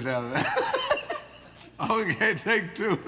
okay, 1.90 2.34
take 2.34 2.74
two. 2.74 2.98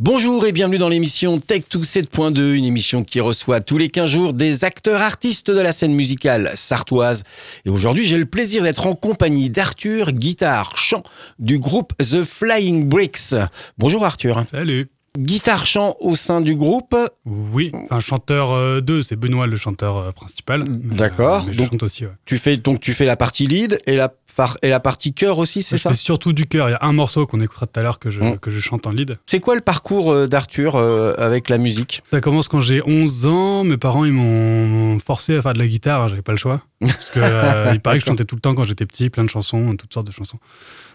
Bonjour 0.00 0.44
et 0.46 0.52
bienvenue 0.52 0.78
dans 0.78 0.88
l'émission 0.88 1.38
Tech 1.38 1.62
2 1.70 1.78
7.2, 1.78 2.54
une 2.54 2.64
émission 2.64 3.02
qui 3.04 3.20
reçoit 3.20 3.60
tous 3.60 3.78
les 3.78 3.88
15 3.88 4.10
jours 4.10 4.32
des 4.34 4.64
acteurs 4.64 5.00
artistes 5.00 5.50
de 5.50 5.60
la 5.60 5.72
scène 5.72 5.94
musicale 5.94 6.50
sartoise. 6.54 7.22
Et 7.64 7.70
aujourd'hui, 7.70 8.04
j'ai 8.04 8.18
le 8.18 8.26
plaisir 8.26 8.62
d'être 8.64 8.86
en 8.86 8.94
compagnie 8.94 9.48
d'Arthur, 9.48 10.12
guitare, 10.12 10.76
chant 10.76 11.04
du 11.38 11.58
groupe 11.58 11.92
The 11.98 12.24
Flying 12.24 12.88
Bricks. 12.88 13.34
Bonjour 13.78 14.04
Arthur. 14.04 14.44
Salut. 14.50 14.88
Guitare 15.22 15.66
chant 15.66 15.96
au 16.00 16.16
sein 16.16 16.40
du 16.40 16.54
groupe. 16.56 16.96
Oui, 17.26 17.70
enfin 17.84 18.00
chanteur 18.00 18.80
2, 18.80 19.02
c'est 19.02 19.14
Benoît 19.16 19.46
le 19.46 19.56
chanteur 19.56 19.98
euh, 19.98 20.10
principal. 20.10 20.64
D'accord. 20.66 21.44
euh, 21.46 21.52
je 21.52 21.58
Donc- 21.58 21.70
chante 21.72 21.82
aussi, 21.82 22.06
ouais. 22.06 22.12
Tu 22.24 22.38
fais 22.38 22.56
donc 22.56 22.80
tu 22.80 22.94
fais 22.94 23.04
la 23.04 23.16
partie 23.16 23.46
lead 23.46 23.78
et 23.86 23.94
la 23.94 24.14
et 24.62 24.70
la 24.70 24.80
partie 24.80 25.12
chœur 25.12 25.36
aussi, 25.36 25.62
c'est 25.62 25.76
ça? 25.76 25.90
fais 25.90 25.96
surtout 25.96 26.32
du 26.32 26.46
cœur. 26.46 26.70
Il 26.70 26.72
y 26.72 26.74
a 26.74 26.78
un 26.80 26.94
morceau 26.94 27.26
qu'on 27.26 27.42
écoutera 27.42 27.66
tout 27.66 27.78
à 27.78 27.82
l'heure 27.82 27.98
que 27.98 28.08
je, 28.08 28.22
Mm. 28.22 28.38
que 28.38 28.50
je 28.50 28.60
chante 28.60 28.86
en 28.86 28.90
lead. 28.90 29.18
C'est 29.26 29.40
quoi 29.40 29.54
le 29.54 29.60
parcours 29.60 30.10
euh, 30.10 30.26
d'Arthur 30.26 30.76
euh, 30.76 31.12
avec 31.18 31.50
la 31.50 31.58
musique? 31.58 32.02
Ça 32.10 32.22
commence 32.22 32.48
quand 32.48 32.62
j'ai 32.62 32.80
11 32.82 33.26
ans. 33.26 33.62
Mes 33.64 33.76
parents, 33.76 34.06
ils 34.06 34.12
m'ont 34.12 34.98
forcé 35.00 35.36
à 35.36 35.42
faire 35.42 35.52
de 35.52 35.58
la 35.58 35.66
guitare. 35.66 36.08
J'avais 36.08 36.22
pas 36.22 36.32
le 36.32 36.38
choix. 36.38 36.62
Parce 36.80 37.10
que, 37.10 37.20
euh, 37.22 37.72
il 37.74 37.80
paraît 37.80 37.98
que 37.98 38.04
je 38.06 38.06
chantais 38.10 38.24
tout 38.24 38.36
le 38.36 38.40
temps 38.40 38.54
quand 38.54 38.64
j'étais 38.64 38.86
petit, 38.86 39.10
plein 39.10 39.24
de 39.24 39.28
chansons, 39.28 39.76
toutes 39.76 39.92
sortes 39.92 40.06
de 40.06 40.12
chansons. 40.12 40.38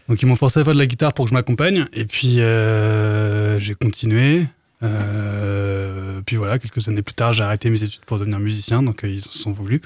Donc 0.09 0.21
ils 0.21 0.25
m'ont 0.25 0.35
forcé 0.35 0.59
à 0.59 0.63
faire 0.63 0.73
de 0.73 0.79
la 0.79 0.85
guitare 0.85 1.13
pour 1.13 1.25
que 1.25 1.29
je 1.29 1.33
m'accompagne. 1.33 1.85
Et 1.93 2.05
puis 2.05 2.39
euh, 2.41 3.59
j'ai 3.59 3.73
continué. 3.75 4.45
Euh, 4.83 6.21
puis 6.25 6.35
voilà, 6.35 6.59
quelques 6.59 6.87
années 6.87 7.01
plus 7.01 7.13
tard, 7.15 7.33
j'ai 7.33 7.43
arrêté 7.43 7.69
mes 7.69 7.83
études 7.83 8.01
pour 8.05 8.19
devenir 8.19 8.39
musicien. 8.39 8.81
Donc 8.83 9.03
euh, 9.03 9.09
ils 9.09 9.19
en 9.19 9.29
sont 9.31 9.51
voulus. 9.51 9.81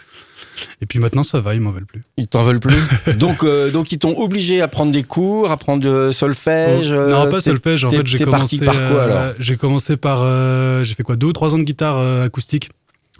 Et 0.81 0.85
puis 0.85 0.99
maintenant, 0.99 1.23
ça 1.23 1.39
va, 1.39 1.55
ils 1.55 1.61
m'en 1.61 1.71
veulent 1.71 1.85
plus. 1.85 2.03
Ils 2.17 2.27
t'en 2.27 2.43
veulent 2.43 2.59
plus? 2.59 2.75
Donc 3.15 3.43
euh, 3.43 3.71
donc 3.71 3.91
ils 3.91 3.97
t'ont 3.99 4.17
obligé 4.19 4.61
à 4.61 4.67
prendre 4.67 4.91
des 4.91 5.03
cours, 5.03 5.49
à 5.49 5.57
prendre 5.57 5.81
de 5.81 6.11
solfège. 6.11 6.91
euh, 6.91 7.09
non, 7.09 7.29
pas 7.31 7.37
t'es- 7.39 7.49
solfège. 7.49 7.85
En 7.85 7.89
fait, 7.91 8.05
j'ai 8.05 8.19
commencé. 8.19 8.57
par 8.59 8.73
quoi, 8.73 8.81
euh, 8.81 9.05
alors? 9.23 9.35
J'ai 9.39 9.55
commencé 9.57 9.97
par. 9.97 10.19
euh, 10.21 10.83
j'ai 10.83 10.93
fait 10.95 11.03
quoi 11.03 11.15
Deux 11.15 11.27
ou 11.27 11.33
trois 11.33 11.55
ans 11.55 11.59
de 11.59 11.63
guitare 11.63 11.97
euh, 11.97 12.25
acoustique 12.25 12.69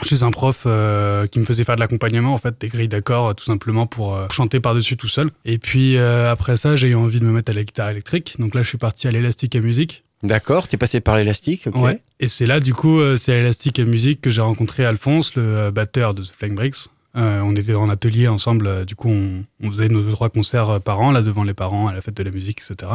chez 0.03 0.23
un 0.23 0.31
prof 0.31 0.63
euh, 0.65 1.27
qui 1.27 1.39
me 1.39 1.45
faisait 1.45 1.63
faire 1.63 1.75
de 1.75 1.79
l'accompagnement, 1.79 2.33
en 2.33 2.37
fait, 2.37 2.55
des 2.59 2.67
grilles 2.67 2.87
d'accords, 2.87 3.29
euh, 3.29 3.33
tout 3.33 3.45
simplement 3.45 3.85
pour 3.87 4.15
euh, 4.15 4.27
chanter 4.31 4.59
par-dessus 4.59 4.97
tout 4.97 5.07
seul. 5.07 5.29
Et 5.45 5.57
puis 5.57 5.97
euh, 5.97 6.31
après 6.31 6.57
ça, 6.57 6.75
j'ai 6.75 6.89
eu 6.89 6.95
envie 6.95 7.19
de 7.19 7.25
me 7.25 7.31
mettre 7.31 7.51
à 7.51 7.53
la 7.55 7.63
guitare 7.63 7.89
électrique. 7.89 8.35
Donc 8.39 8.55
là, 8.55 8.63
je 8.63 8.69
suis 8.69 8.77
parti 8.77 9.07
à 9.07 9.11
l'élastique 9.11 9.55
à 9.55 9.59
musique. 9.61 10.03
D'accord, 10.23 10.67
t'es 10.67 10.77
passé 10.77 11.01
par 11.01 11.17
l'élastique. 11.17 11.65
ok. 11.67 11.75
Ouais. 11.75 11.99
Et 12.19 12.27
c'est 12.27 12.45
là, 12.45 12.59
du 12.59 12.73
coup, 12.73 12.99
euh, 12.99 13.17
c'est 13.17 13.31
à 13.31 13.35
l'élastique 13.35 13.79
à 13.79 13.85
musique 13.85 14.21
que 14.21 14.29
j'ai 14.29 14.41
rencontré 14.41 14.85
Alphonse, 14.85 15.35
le 15.35 15.71
batteur 15.71 16.13
de 16.13 16.23
The 16.23 16.31
Flying 16.37 16.55
Bricks. 16.55 16.87
Euh, 17.17 17.41
on 17.41 17.55
était 17.55 17.73
en 17.73 17.89
atelier 17.89 18.27
ensemble, 18.27 18.85
du 18.85 18.95
coup, 18.95 19.09
on, 19.09 19.43
on 19.61 19.69
faisait 19.69 19.89
nos 19.89 20.01
deux, 20.01 20.11
trois 20.11 20.29
concerts 20.29 20.79
par 20.79 20.99
an, 21.01 21.11
là, 21.11 21.21
devant 21.21 21.43
les 21.43 21.53
parents, 21.53 21.87
à 21.87 21.93
la 21.93 22.01
fête 22.01 22.15
de 22.15 22.23
la 22.23 22.31
musique, 22.31 22.61
etc. 22.61 22.93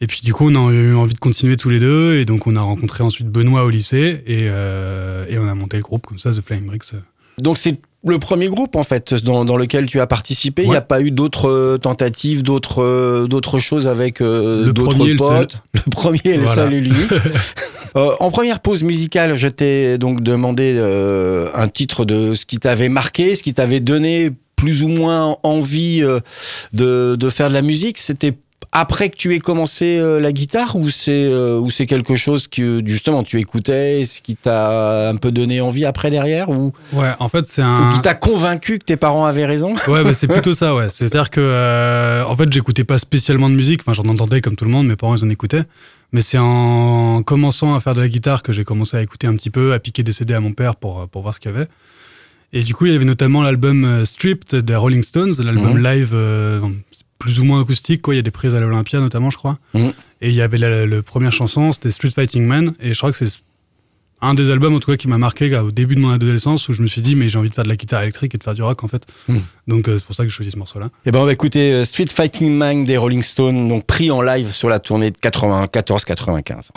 Et 0.00 0.06
puis, 0.06 0.20
du 0.24 0.32
coup, 0.32 0.50
on 0.50 0.68
a 0.68 0.72
eu 0.72 0.94
envie 0.94 1.12
de 1.14 1.18
continuer 1.18 1.56
tous 1.56 1.68
les 1.68 1.78
deux, 1.78 2.16
et 2.16 2.24
donc 2.24 2.46
on 2.46 2.56
a 2.56 2.60
rencontré 2.62 3.04
ensuite 3.04 3.28
Benoît 3.28 3.64
au 3.64 3.70
lycée, 3.70 4.22
et, 4.26 4.46
euh, 4.48 5.26
et 5.28 5.38
on 5.38 5.46
a 5.46 5.54
monté 5.54 5.76
le 5.76 5.82
groupe 5.82 6.06
comme 6.06 6.18
ça, 6.18 6.30
The 6.32 6.40
Flying 6.40 6.66
Bricks. 6.66 6.92
Donc 7.38 7.58
c'est 7.58 7.74
le 8.06 8.18
premier 8.18 8.48
groupe 8.48 8.76
en 8.76 8.82
fait 8.82 9.12
dans, 9.24 9.44
dans 9.44 9.56
lequel 9.56 9.84
tu 9.86 10.00
as 10.00 10.06
participé. 10.06 10.62
Il 10.62 10.70
n'y 10.70 10.76
a 10.76 10.80
pas 10.82 11.02
eu 11.02 11.10
d'autres 11.10 11.48
euh, 11.50 11.76
tentatives, 11.78 12.42
d'autres 12.42 12.82
euh, 12.82 13.26
d'autres 13.26 13.58
choses 13.58 13.86
avec 13.86 14.20
euh, 14.22 14.64
Le 14.66 14.72
d'autres 14.72 15.04
le 15.06 15.16
potes? 15.16 15.52
seul. 15.52 15.60
Le 15.86 15.90
premier 15.90 16.20
et 16.24 16.36
le 16.36 16.42
Voilà. 16.44 16.62
seul 16.64 16.74
et 16.74 16.80
l'unique. 16.80 17.12
Euh, 17.96 18.12
en 18.20 18.30
première 18.30 18.60
pause 18.60 18.84
musicale, 18.84 19.34
je 19.34 19.48
t'ai 19.48 19.98
donc 19.98 20.22
demandé 20.22 20.76
euh, 20.78 21.48
un 21.56 21.66
titre 21.66 22.04
de 22.04 22.34
ce 22.34 22.46
qui 22.46 22.58
t'avait 22.58 22.88
marqué, 22.88 23.34
ce 23.34 23.42
qui 23.42 23.52
t'avait 23.52 23.80
donné 23.80 24.30
plus 24.54 24.84
ou 24.84 24.88
moins 24.88 25.36
envie 25.42 26.00
de, 26.72 27.16
de 27.16 27.30
faire 27.30 27.48
de 27.48 27.54
la 27.54 27.62
musique. 27.62 27.98
C'était 27.98 28.34
après 28.72 29.10
que 29.10 29.16
tu 29.16 29.34
aies 29.34 29.40
commencé 29.40 29.98
euh, 29.98 30.20
la 30.20 30.30
guitare 30.32 30.76
ou 30.76 30.90
c'est 30.90 31.10
euh, 31.26 31.58
ou 31.58 31.70
c'est 31.70 31.86
quelque 31.86 32.14
chose 32.14 32.46
que 32.46 32.82
justement 32.86 33.22
tu 33.24 33.40
écoutais, 33.40 34.04
ce 34.04 34.20
qui 34.20 34.36
t'a 34.36 35.08
un 35.08 35.16
peu 35.16 35.32
donné 35.32 35.60
envie 35.60 35.84
après 35.84 36.10
derrière 36.10 36.48
ou? 36.50 36.72
Ouais, 36.92 37.10
en 37.18 37.28
fait, 37.28 37.46
c'est 37.46 37.62
ou 37.62 37.64
un. 37.64 37.92
qui 37.92 38.00
t'a 38.00 38.14
convaincu 38.14 38.78
que 38.78 38.84
tes 38.84 38.96
parents 38.96 39.24
avaient 39.26 39.46
raison? 39.46 39.74
Ouais, 39.88 40.04
bah, 40.04 40.12
c'est 40.14 40.28
plutôt 40.28 40.54
ça, 40.54 40.74
ouais. 40.74 40.86
C'est-à-dire 40.88 41.30
que, 41.30 41.40
euh, 41.40 42.24
en 42.24 42.36
fait, 42.36 42.52
j'écoutais 42.52 42.84
pas 42.84 42.98
spécialement 42.98 43.50
de 43.50 43.54
musique. 43.56 43.80
Enfin, 43.82 43.92
j'en 43.92 44.08
entendais 44.08 44.40
comme 44.40 44.54
tout 44.54 44.64
le 44.64 44.70
monde, 44.70 44.86
mes 44.86 44.94
parents, 44.96 45.16
ils 45.16 45.24
en 45.24 45.30
écoutaient. 45.30 45.64
Mais 46.12 46.20
c'est 46.20 46.38
en 46.38 47.22
commençant 47.24 47.74
à 47.74 47.80
faire 47.80 47.94
de 47.94 48.00
la 48.00 48.08
guitare 48.08 48.42
que 48.42 48.52
j'ai 48.52 48.64
commencé 48.64 48.96
à 48.96 49.02
écouter 49.02 49.26
un 49.26 49.34
petit 49.36 49.50
peu, 49.50 49.72
à 49.72 49.78
piquer 49.80 50.02
des 50.02 50.12
CD 50.12 50.34
à 50.34 50.40
mon 50.40 50.52
père 50.52 50.76
pour, 50.76 51.08
pour 51.08 51.22
voir 51.22 51.34
ce 51.34 51.40
qu'il 51.40 51.50
y 51.50 51.54
avait. 51.54 51.66
Et 52.52 52.62
du 52.62 52.74
coup, 52.74 52.86
il 52.86 52.92
y 52.92 52.96
avait 52.96 53.04
notamment 53.04 53.42
l'album 53.42 53.84
euh, 53.84 54.04
Stripped 54.04 54.56
des 54.64 54.74
Rolling 54.76 55.02
Stones, 55.04 55.34
l'album 55.38 55.74
Mhm. 55.78 55.82
live 55.84 56.10
euh, 56.14 56.60
plus 57.20 57.38
ou 57.38 57.44
moins 57.44 57.60
acoustique, 57.60 58.02
quoi. 58.02 58.14
Il 58.14 58.16
y 58.16 58.20
a 58.20 58.22
des 58.22 58.32
prises 58.32 58.56
à 58.56 58.60
l'Olympia, 58.60 58.98
notamment, 58.98 59.30
je 59.30 59.36
crois. 59.36 59.58
Mhm. 59.74 59.92
Et 60.22 60.30
il 60.30 60.34
y 60.34 60.40
avait 60.40 60.58
la, 60.58 60.86
la 60.86 61.02
première 61.02 61.32
chanson, 61.32 61.70
c'était 61.70 61.92
Street 61.92 62.10
Fighting 62.10 62.44
Man. 62.44 62.74
Et 62.80 62.92
je 62.92 62.98
crois 62.98 63.12
que 63.12 63.16
c'est 63.16 63.30
un 64.22 64.34
des 64.34 64.50
albums, 64.50 64.74
en 64.74 64.80
tout 64.80 64.90
cas, 64.90 64.96
qui 64.96 65.08
m'a 65.08 65.18
marqué 65.18 65.48
là, 65.48 65.64
au 65.64 65.70
début 65.70 65.94
de 65.94 66.00
mon 66.00 66.10
adolescence, 66.10 66.68
où 66.68 66.72
je 66.72 66.82
me 66.82 66.86
suis 66.86 67.00
dit, 67.00 67.14
mais 67.14 67.28
j'ai 67.28 67.38
envie 67.38 67.48
de 67.48 67.54
faire 67.54 67.64
de 67.64 67.68
la 67.68 67.76
guitare 67.76 68.02
électrique 68.02 68.34
et 68.34 68.38
de 68.38 68.42
faire 68.42 68.54
du 68.54 68.62
rock, 68.62 68.82
en 68.82 68.88
fait. 68.88 69.06
Mhm. 69.28 69.40
Donc, 69.68 69.88
euh, 69.88 69.98
c'est 69.98 70.04
pour 70.04 70.14
ça 70.14 70.24
que 70.24 70.28
j'ai 70.30 70.34
choisi 70.34 70.50
ce 70.50 70.58
morceau-là. 70.58 70.88
Eh 71.06 71.10
ben 71.10 71.20
on 71.20 71.24
va 71.24 71.32
écouter 71.32 71.72
euh, 71.72 71.84
Street 71.84 72.06
Fighting 72.12 72.52
Man 72.52 72.84
des 72.84 72.96
Rolling 72.96 73.22
Stones, 73.22 73.68
donc 73.68 73.86
pris 73.86 74.10
en 74.10 74.22
live 74.22 74.52
sur 74.52 74.68
la 74.68 74.78
tournée 74.78 75.10
de 75.10 75.16
94-95. 75.18 76.70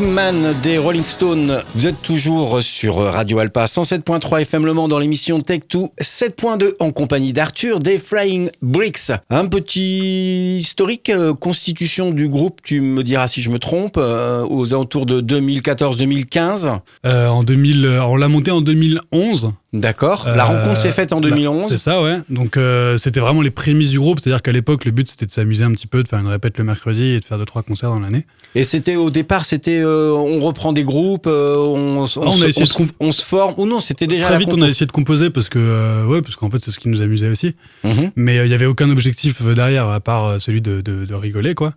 Man 0.00 0.54
des 0.62 0.78
Rolling 0.78 1.04
Stones. 1.04 1.62
Vous 1.74 1.86
êtes 1.86 2.00
toujours 2.02 2.62
sur 2.62 2.96
Radio 2.96 3.38
Alpa 3.38 3.66
107.3 3.66 4.42
FM 4.42 4.64
Le 4.64 4.72
Mans 4.72 4.88
dans 4.88 4.98
l'émission 4.98 5.38
Tech 5.38 5.60
2 5.70 5.78
7.2 6.00 6.72
en 6.80 6.90
compagnie 6.90 7.32
d'Arthur 7.32 7.80
des 7.80 7.98
Flying 7.98 8.50
Bricks. 8.62 9.12
Un 9.28 9.46
petit 9.46 10.58
historique 10.58 11.10
euh, 11.10 11.34
constitution 11.34 12.10
du 12.10 12.28
groupe, 12.28 12.60
tu 12.62 12.80
me 12.80 13.02
diras 13.02 13.28
si 13.28 13.42
je 13.42 13.50
me 13.50 13.58
trompe, 13.58 13.96
euh, 13.96 14.46
aux 14.48 14.72
alentours 14.72 15.06
de 15.06 15.20
2014-2015. 15.20 16.78
Euh, 17.06 17.28
en 17.28 17.42
2000, 17.42 17.84
euh, 17.84 18.04
on 18.04 18.16
l'a 18.16 18.28
monté 18.28 18.50
en 18.50 18.60
2011. 18.60 19.52
D'accord. 19.72 20.24
La 20.26 20.42
Euh, 20.44 20.46
rencontre 20.58 20.80
s'est 20.80 20.90
faite 20.90 21.12
en 21.12 21.20
bah, 21.20 21.28
2011. 21.30 21.66
C'est 21.68 21.78
ça, 21.78 22.02
ouais. 22.02 22.18
Donc 22.28 22.56
euh, 22.56 22.98
c'était 22.98 23.20
vraiment 23.20 23.40
les 23.40 23.50
prémices 23.52 23.90
du 23.90 24.00
groupe, 24.00 24.18
c'est-à-dire 24.18 24.42
qu'à 24.42 24.50
l'époque 24.50 24.84
le 24.84 24.90
but 24.90 25.08
c'était 25.08 25.26
de 25.26 25.30
s'amuser 25.30 25.62
un 25.62 25.70
petit 25.72 25.86
peu, 25.86 26.02
de 26.02 26.08
faire 26.08 26.18
une 26.18 26.26
répète 26.26 26.58
le 26.58 26.64
mercredi 26.64 27.04
et 27.04 27.20
de 27.20 27.24
faire 27.24 27.38
deux 27.38 27.44
trois 27.44 27.62
concerts 27.62 27.90
dans 27.90 28.00
l'année. 28.00 28.26
Et 28.56 28.64
c'était 28.64 28.96
au 28.96 29.10
départ, 29.10 29.44
c'était 29.44 29.80
euh, 29.80 30.10
on 30.12 30.40
reprend 30.40 30.72
des 30.72 30.82
groupes, 30.82 31.28
on, 31.28 32.06
se, 32.08 32.18
a 32.18 32.48
essayé 32.48 32.52
on 32.56 32.60
de 32.64 32.68
se- 32.68 32.74
comp- 32.74 32.92
on 32.98 33.12
se 33.12 33.24
forme. 33.24 33.54
Ou 33.58 33.66
non, 33.66 33.78
c'était 33.78 34.08
déjà 34.08 34.24
Très 34.26 34.38
vite 34.38 34.48
on 34.52 34.60
a 34.62 34.68
essayé 34.68 34.86
de 34.86 34.92
composer 34.92 35.30
parce 35.30 35.48
que 35.48 36.04
ouais, 36.06 36.20
parce 36.20 36.34
qu'en 36.34 36.50
fait 36.50 36.58
c'est 36.60 36.72
ce 36.72 36.80
qui 36.80 36.88
nous 36.88 37.00
amusait 37.02 37.28
aussi. 37.28 37.54
Mhm. 37.84 38.10
Mais 38.16 38.44
il 38.44 38.50
y 38.50 38.54
avait 38.54 38.66
aucun 38.66 38.90
objectif 38.90 39.40
derrière 39.42 39.88
à 39.88 40.00
part 40.00 40.40
celui 40.42 40.60
de, 40.62 40.80
de, 40.80 41.04
de 41.04 41.14
rigoler 41.14 41.54
quoi. 41.54 41.74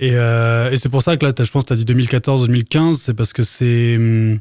Et, 0.00 0.10
euh, 0.14 0.70
et 0.70 0.76
c'est 0.76 0.88
pour 0.88 1.02
ça 1.02 1.16
que 1.16 1.26
là, 1.26 1.32
je 1.36 1.50
pense 1.50 1.64
que 1.64 1.68
tu 1.68 1.72
as 1.74 1.76
dit 1.76 1.84
2014-2015, 1.92 2.94
c'est 2.94 3.14
parce 3.14 3.32
que 3.32 3.42
c'est 3.42 3.96
hum, 3.96 4.38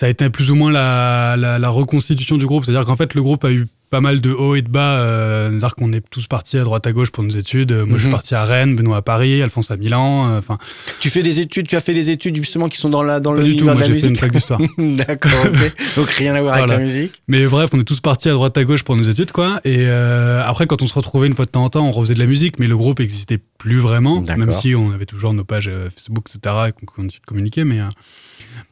ça 0.00 0.06
a 0.06 0.08
été 0.08 0.30
plus 0.30 0.50
ou 0.50 0.54
moins 0.54 0.72
la, 0.72 1.36
la, 1.38 1.58
la 1.58 1.68
reconstitution 1.68 2.38
du 2.38 2.46
groupe. 2.46 2.64
C'est-à-dire 2.64 2.86
qu'en 2.86 2.96
fait, 2.96 3.12
le 3.12 3.20
groupe 3.20 3.44
a 3.44 3.52
eu 3.52 3.66
pas 3.90 4.00
mal 4.00 4.22
de 4.22 4.30
hauts 4.30 4.54
et 4.54 4.62
de 4.62 4.68
bas. 4.68 4.98
euh, 5.00 5.50
C'est-à-dire 5.50 5.74
qu'on 5.74 5.92
est 5.92 6.00
tous 6.08 6.26
partis 6.26 6.56
à 6.56 6.62
droite 6.64 6.86
à 6.86 6.92
gauche 6.92 7.10
pour 7.10 7.22
nos 7.22 7.28
études. 7.30 7.72
Moi, 7.72 7.96
je 7.98 8.02
suis 8.04 8.06
Mhm. 8.06 8.12
parti 8.12 8.34
à 8.34 8.44
Rennes, 8.44 8.76
Benoît 8.76 8.96
à 8.98 9.02
Paris, 9.02 9.42
Alphonse 9.42 9.70
à 9.70 9.76
Milan. 9.76 10.30
euh, 10.30 10.38
Enfin, 10.38 10.56
Tu 11.00 11.10
fais 11.10 11.22
des 11.22 11.40
études, 11.40 11.66
tu 11.68 11.76
as 11.76 11.80
fait 11.82 11.92
des 11.92 12.08
études 12.08 12.34
justement 12.36 12.68
qui 12.68 12.78
sont 12.78 12.88
dans 12.88 13.02
la 13.02 13.20
dans 13.20 13.34
pas 13.34 13.42
du 13.42 13.56
tout. 13.56 13.64
Moi, 13.64 13.74
la 13.74 13.80
j'ai 13.86 13.92
fait 13.92 13.98
une 13.98 14.04
musique. 14.12 14.20
fac 14.20 14.32
d'histoire. 14.32 14.60
D'accord. 14.78 15.32
ok. 15.44 15.72
Donc 15.96 16.08
rien 16.12 16.34
à 16.34 16.40
voir 16.40 16.56
Voilà. 16.56 16.76
avec 16.76 16.88
la 16.88 16.94
musique. 16.94 17.20
Mais 17.28 17.44
bref, 17.46 17.68
on 17.74 17.80
est 17.80 17.84
tous 17.84 18.00
partis 18.00 18.30
à 18.30 18.32
droite 18.32 18.56
à 18.56 18.64
gauche 18.64 18.84
pour 18.84 18.96
nos 18.96 19.02
études, 19.02 19.32
quoi. 19.32 19.60
Et 19.64 19.80
euh, 19.80 20.40
après, 20.46 20.66
quand 20.66 20.80
on 20.80 20.86
se 20.86 20.94
retrouvait 20.94 21.26
une 21.26 21.34
fois 21.34 21.44
de 21.44 21.50
temps 21.50 21.64
en 21.64 21.68
temps, 21.68 21.84
on 21.86 21.92
refaisait 21.92 22.14
de 22.14 22.20
la 22.20 22.26
musique, 22.26 22.58
mais 22.58 22.68
le 22.68 22.76
groupe 22.78 23.00
existait 23.00 23.38
plus 23.58 23.76
vraiment, 23.80 24.22
même 24.22 24.52
si 24.52 24.74
on 24.74 24.92
avait 24.92 25.04
toujours 25.04 25.34
nos 25.34 25.44
pages 25.44 25.70
Facebook, 25.94 26.24
etc., 26.32 26.54
et 26.68 26.72
qu'on 26.72 26.86
continuait 26.86 27.10
de 27.20 27.26
communiquer. 27.26 27.64
Mais, 27.64 27.80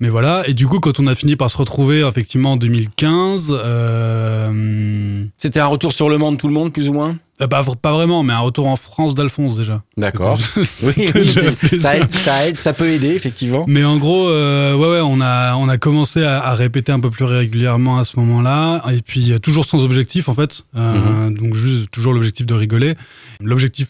mais 0.01 0.09
voilà. 0.09 0.43
Et 0.49 0.55
du 0.55 0.67
coup, 0.67 0.81
quand 0.81 0.99
on 1.01 1.07
a 1.07 1.15
fini 1.15 1.37
par 1.37 1.51
se 1.51 1.57
retrouver, 1.57 2.01
effectivement, 2.07 2.53
en 2.53 2.57
2015, 2.57 3.53
euh, 3.53 5.25
C'était 5.39 5.61
un 5.61 5.67
retour 5.67 5.93
sur 5.93 6.09
le 6.09 6.19
monde 6.19 6.35
de 6.37 6.41
tout 6.41 6.49
le 6.49 6.55
monde 6.55 6.73
plus 6.73 6.89
ou 6.89 6.93
moins? 6.93 7.17
euh, 7.41 7.47
pas, 7.47 7.63
pas 7.81 7.93
vraiment, 7.93 8.25
mais 8.25 8.33
un 8.33 8.41
retour 8.41 8.67
en 8.67 8.75
France 8.77 9.15
d'Alphonse 9.15 9.57
déjà. 9.57 9.83
D'accord. 9.97 10.39
Oui, 10.83 11.11
oui, 11.15 11.79
ça 11.79 11.97
aide, 11.97 12.11
ça 12.11 12.47
aide, 12.49 12.59
ça 12.59 12.73
peut 12.73 12.89
aider 12.89 13.09
effectivement. 13.15 13.65
Mais 13.69 13.85
en 13.85 13.97
gros, 13.97 14.29
euh, 14.29 14.75
ouais, 14.75 14.89
ouais, 14.91 15.01
on 15.05 15.21
a, 15.21 15.55
on 15.57 15.69
a 15.69 15.79
commencé 15.79 16.23
à, 16.25 16.43
à 16.43 16.55
répéter 16.55 16.91
un 16.93 17.01
peu 17.01 17.11
plus 17.11 17.25
régulièrement 17.25 17.99
à 17.99 18.05
ce 18.05 18.19
moment-là, 18.19 18.83
et 18.93 19.01
puis 19.03 19.33
euh, 19.33 19.39
toujours 19.39 19.65
sans 19.65 19.85
objectif 19.85 20.29
en 20.29 20.35
fait, 20.35 20.63
Euh, 20.77 21.31
donc 21.31 21.55
juste 21.55 21.91
toujours 21.91 22.13
l'objectif 22.13 22.47
de 22.47 22.55
rigoler. 22.55 22.95
L'objectif 23.41 23.89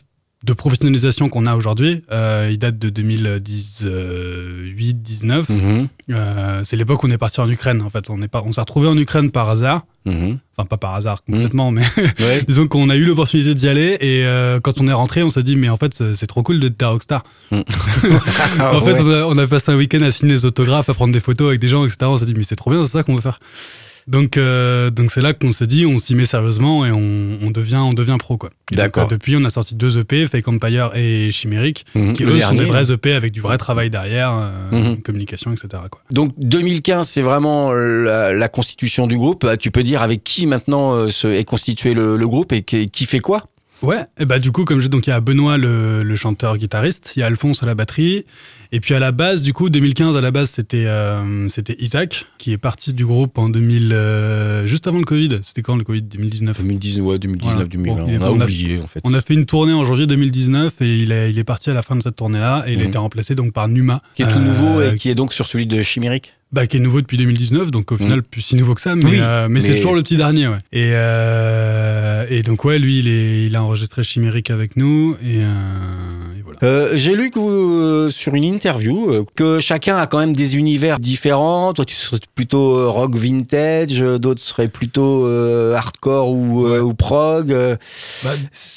de 0.49 0.55
professionnalisation 0.55 1.29
qu'on 1.29 1.47
a 1.47 1.55
aujourd'hui, 1.55 2.03
euh, 2.11 2.49
il 2.51 2.59
date 2.59 2.79
de 2.79 2.89
2018-19. 2.91 5.45
Mhm, 5.49 5.89
Euh, 6.11 6.61
c'est 6.65 6.77
l'époque 6.77 7.05
où 7.05 7.07
on 7.07 7.11
est 7.11 7.19
parti 7.19 7.41
en 7.41 7.49
Ukraine. 7.51 7.83
En 7.83 7.91
fait, 7.91 8.09
on 8.09 8.23
est 8.23 8.29
pas, 8.29 8.43
on 8.45 8.53
s'est 8.53 8.61
retrouvé 8.63 8.89
en 8.89 8.97
Ukraine 8.97 9.31
par 9.31 9.49
hasard, 9.51 9.83
mhm. 10.07 10.39
enfin 10.57 10.67
pas 10.67 10.79
par 10.79 10.95
hasard 10.95 11.23
complètement, 11.23 11.71
mais 11.71 11.83
Ouais. 12.21 12.43
disons 12.49 12.67
qu'on 12.67 12.89
a 12.89 12.97
eu 12.97 13.05
l'opportunité 13.05 13.55
d'y 13.55 13.69
aller, 13.69 13.99
et 14.01 14.25
euh, 14.25 14.59
quand 14.61 14.81
on 14.81 14.89
est 14.89 14.93
rentré, 14.93 15.23
on 15.23 15.29
s'est 15.31 15.43
dit 15.43 15.55
mais 15.57 15.69
en 15.69 15.77
fait 15.77 16.15
c'est 16.15 16.27
trop 16.27 16.43
cool 16.43 16.61
d'être 16.61 16.83
à 16.83 16.89
Rockstar. 16.89 17.23
Ah, 18.59 18.75
En 18.77 18.81
fait, 18.83 18.93
ouais. 18.95 19.01
on 19.03 19.11
a, 19.11 19.25
on 19.27 19.37
a 19.39 19.47
passé 19.47 19.71
un 19.73 19.77
week-end 19.77 20.01
à 20.03 20.11
signer 20.11 20.33
des 20.33 20.45
autographes, 20.47 20.89
à 20.89 20.95
prendre 20.95 21.13
des 21.13 21.21
photos 21.21 21.49
avec 21.49 21.61
des 21.61 21.69
gens, 21.69 21.85
etc. 21.85 21.99
On 22.05 22.17
s'est 22.17 22.25
dit, 22.27 22.35
mais 22.35 22.45
c'est 22.45 22.57
trop 22.57 22.71
bien, 22.71 22.83
c'est 22.83 22.93
ça 22.93 23.03
qu'on 23.03 23.15
veut 23.17 23.21
faire. 23.23 23.39
Donc, 24.09 24.37
euh, 24.39 24.91
donc 24.91 25.11
c'est 25.13 25.21
là 25.21 25.35
qu'on 25.35 25.53
s'est 25.53 25.67
dit, 25.67 25.85
on 25.87 25.99
s'y 25.99 26.15
met 26.15 26.25
sérieusement 26.25 26.87
et 26.87 26.91
on, 26.91 27.39
on 27.43 27.51
devient, 27.51 27.77
on 27.77 27.93
devient 27.93 28.17
pro, 28.19 28.37
quoi. 28.39 28.49
Donc, 28.73 28.79
D'accord. 28.79 29.05
euh, 29.05 29.07
depuis, 29.09 29.37
on 29.37 29.45
a 29.45 29.51
sorti 29.51 29.75
deux 29.75 29.99
EP, 29.99 30.27
Fake 30.27 30.49
Empire 30.49 30.91
et 30.95 31.31
Chimérique, 31.31 31.85
Mhm, 31.95 32.15
qui 32.15 32.23
le 32.25 32.31
eux 32.31 32.41
sont 32.41 32.55
dernier, 32.55 32.59
des 32.61 32.65
vrais. 32.65 32.91
EP 32.91 33.13
avec 33.13 33.33
du 33.33 33.41
vrai 33.41 33.59
travail 33.59 33.91
derrière, 33.91 34.33
euh, 34.35 34.71
Mhm. 34.73 35.03
communication, 35.03 35.53
etc. 35.53 35.69
Quoi. 35.91 36.01
Donc 36.11 36.33
2015, 36.39 37.07
c'est 37.07 37.23
vraiment 37.23 37.71
la, 37.73 38.33
la 38.33 38.49
constitution 38.49 39.07
du 39.07 39.17
groupe. 39.19 39.47
Tu 39.61 39.71
peux 39.71 39.83
dire 39.83 40.01
avec 40.03 40.25
qui 40.25 40.47
maintenant 40.47 40.95
euh, 40.95 41.09
se- 41.09 41.29
est 41.29 41.45
constitué 41.45 41.93
le, 41.93 42.17
le 42.17 42.27
groupe 42.27 42.53
et 42.53 42.63
qui, 42.63 42.89
qui 42.91 43.05
fait 43.05 43.21
quoi? 43.21 43.43
Ouais, 43.81 44.01
et 44.19 44.25
bah 44.25 44.41
du 44.41 44.51
coup, 44.51 44.65
comme 44.65 44.81
je 44.81 44.89
donc 44.89 45.07
il 45.07 45.11
y 45.11 45.13
a 45.13 45.21
Benoît 45.21 45.57
le, 45.57 46.03
le 46.03 46.17
chanteur-guitariste, 46.17 47.13
il 47.15 47.21
y 47.21 47.23
a 47.23 47.27
Alphonse 47.27 47.63
à 47.63 47.67
la 47.67 47.77
batterie, 47.77 48.25
et 48.73 48.81
puis 48.81 48.93
à 48.95 48.99
la 48.99 49.13
base, 49.13 49.43
du 49.43 49.53
coup, 49.53 49.71
2015 49.71 50.17
à 50.17 50.21
la 50.21 50.33
base, 50.33 50.51
c'était 50.51 50.87
euh, 50.87 51.49
c'était 51.49 51.77
Isaac 51.79 52.27
qui 52.39 52.51
est 52.53 52.59
parti 52.59 52.93
du 52.93 53.07
groupe 53.07 53.39
en 53.39 53.49
2000, 53.49 53.91
euh, 53.93 54.67
juste 54.67 54.89
avant 54.89 54.99
le 54.99 55.05
Covid. 55.05 55.39
C'était 55.43 55.63
quand 55.63 55.77
le 55.77 55.85
Covid? 55.85 56.03
2019 56.03 56.59
2019, 56.61 57.07
ouais, 57.07 57.19
2019, 57.21 57.55
Voilà. 57.55 57.69
2020. 57.69 57.95
Bon, 57.97 58.07
il 58.09 58.15
est- 58.15 58.19
on 58.19 58.23
a 58.23 58.31
on 58.31 58.41
a- 58.41 58.45
oublié 58.45 58.81
en 58.83 58.87
fait. 58.89 59.01
On 59.05 59.15
a 59.15 59.21
fait 59.21 59.35
une 59.35 59.47
tournée 59.47 59.73
en 59.75 59.85
janvier 59.85 60.07
2019 60.09 60.73
et 60.83 60.99
il 60.99 61.13
est, 61.13 61.31
il 61.31 61.39
est 61.39 61.45
parti 61.45 61.71
à 61.71 61.75
la 61.75 61.83
fin 61.83 61.95
de 61.95 62.03
cette 62.03 62.17
tournée-là 62.17 62.65
et 62.67 62.73
il 62.73 62.81
a 62.81 62.83
Mhm. 62.83 62.89
été 62.89 62.99
remplacé 62.99 63.35
donc 63.37 63.53
par 63.53 63.69
Numa. 63.69 64.03
Qui 64.17 64.23
est 64.23 64.29
tout 64.29 64.39
euh, 64.39 64.41
nouveau 64.41 64.83
et 64.83 64.97
qui 64.97 65.09
est 65.09 65.15
donc 65.15 65.33
sur 65.33 65.47
celui 65.47 65.67
de 65.67 65.83
Chimérique. 65.83 66.35
Bah, 66.53 66.67
qui 66.67 66.79
est 66.79 66.81
nouveau 66.81 67.01
depuis 67.01 67.17
2019, 67.19 67.71
donc 67.71 67.93
au 67.93 67.97
final 67.97 68.23
plus 68.23 68.41
si 68.41 68.57
nouveau 68.57 68.75
que 68.75 68.81
ça, 68.81 68.95
mais, 68.95 69.05
Oui, 69.05 69.19
euh, 69.21 69.49
mais, 69.51 69.61
c'est 69.61 69.77
toujours 69.77 69.95
le 69.95 70.03
petit 70.03 70.17
dernier. 70.17 70.49
Ouais. 70.49 70.59
Et, 70.73 70.93
euh, 70.93 72.27
et 72.31 72.43
donc 72.43 72.65
ouais, 72.65 72.79
lui 72.79 73.01
il, 73.01 73.09
est, 73.09 73.47
il 73.47 73.57
a 73.57 73.63
enregistré 73.63 74.03
Chimérique 74.03 74.51
avec 74.51 74.77
nous 74.77 75.17
et, 75.23 75.43
euh. 75.43 75.49
Euh, 76.63 76.93
J'ai 76.95 77.15
lu 77.15 77.31
que 77.31 77.39
vous, 77.39 77.51
euh, 77.51 78.11
sur 78.11 78.35
une 78.35 78.45
interview 78.45 79.11
euh, 79.11 79.25
que 79.37 79.61
chacun 79.61 79.97
a 79.97 80.07
quand 80.07 80.19
même 80.19 80.35
des 80.35 80.57
univers 80.57 80.99
différents. 80.99 81.73
Toi, 81.73 81.85
tu 81.85 81.95
serais 81.95 82.19
plutôt 82.35 82.77
euh, 82.77 82.89
rock 82.89 83.15
vintage, 83.15 84.01
d'autres 84.01 84.41
seraient 84.41 84.69
plutôt 84.69 85.25
euh, 85.25 85.75
hardcore 85.75 86.31
ou, 86.31 86.67
euh, 86.67 86.81
ou 86.81 86.95
prog. 86.95 87.49
Bah, 88.25 88.31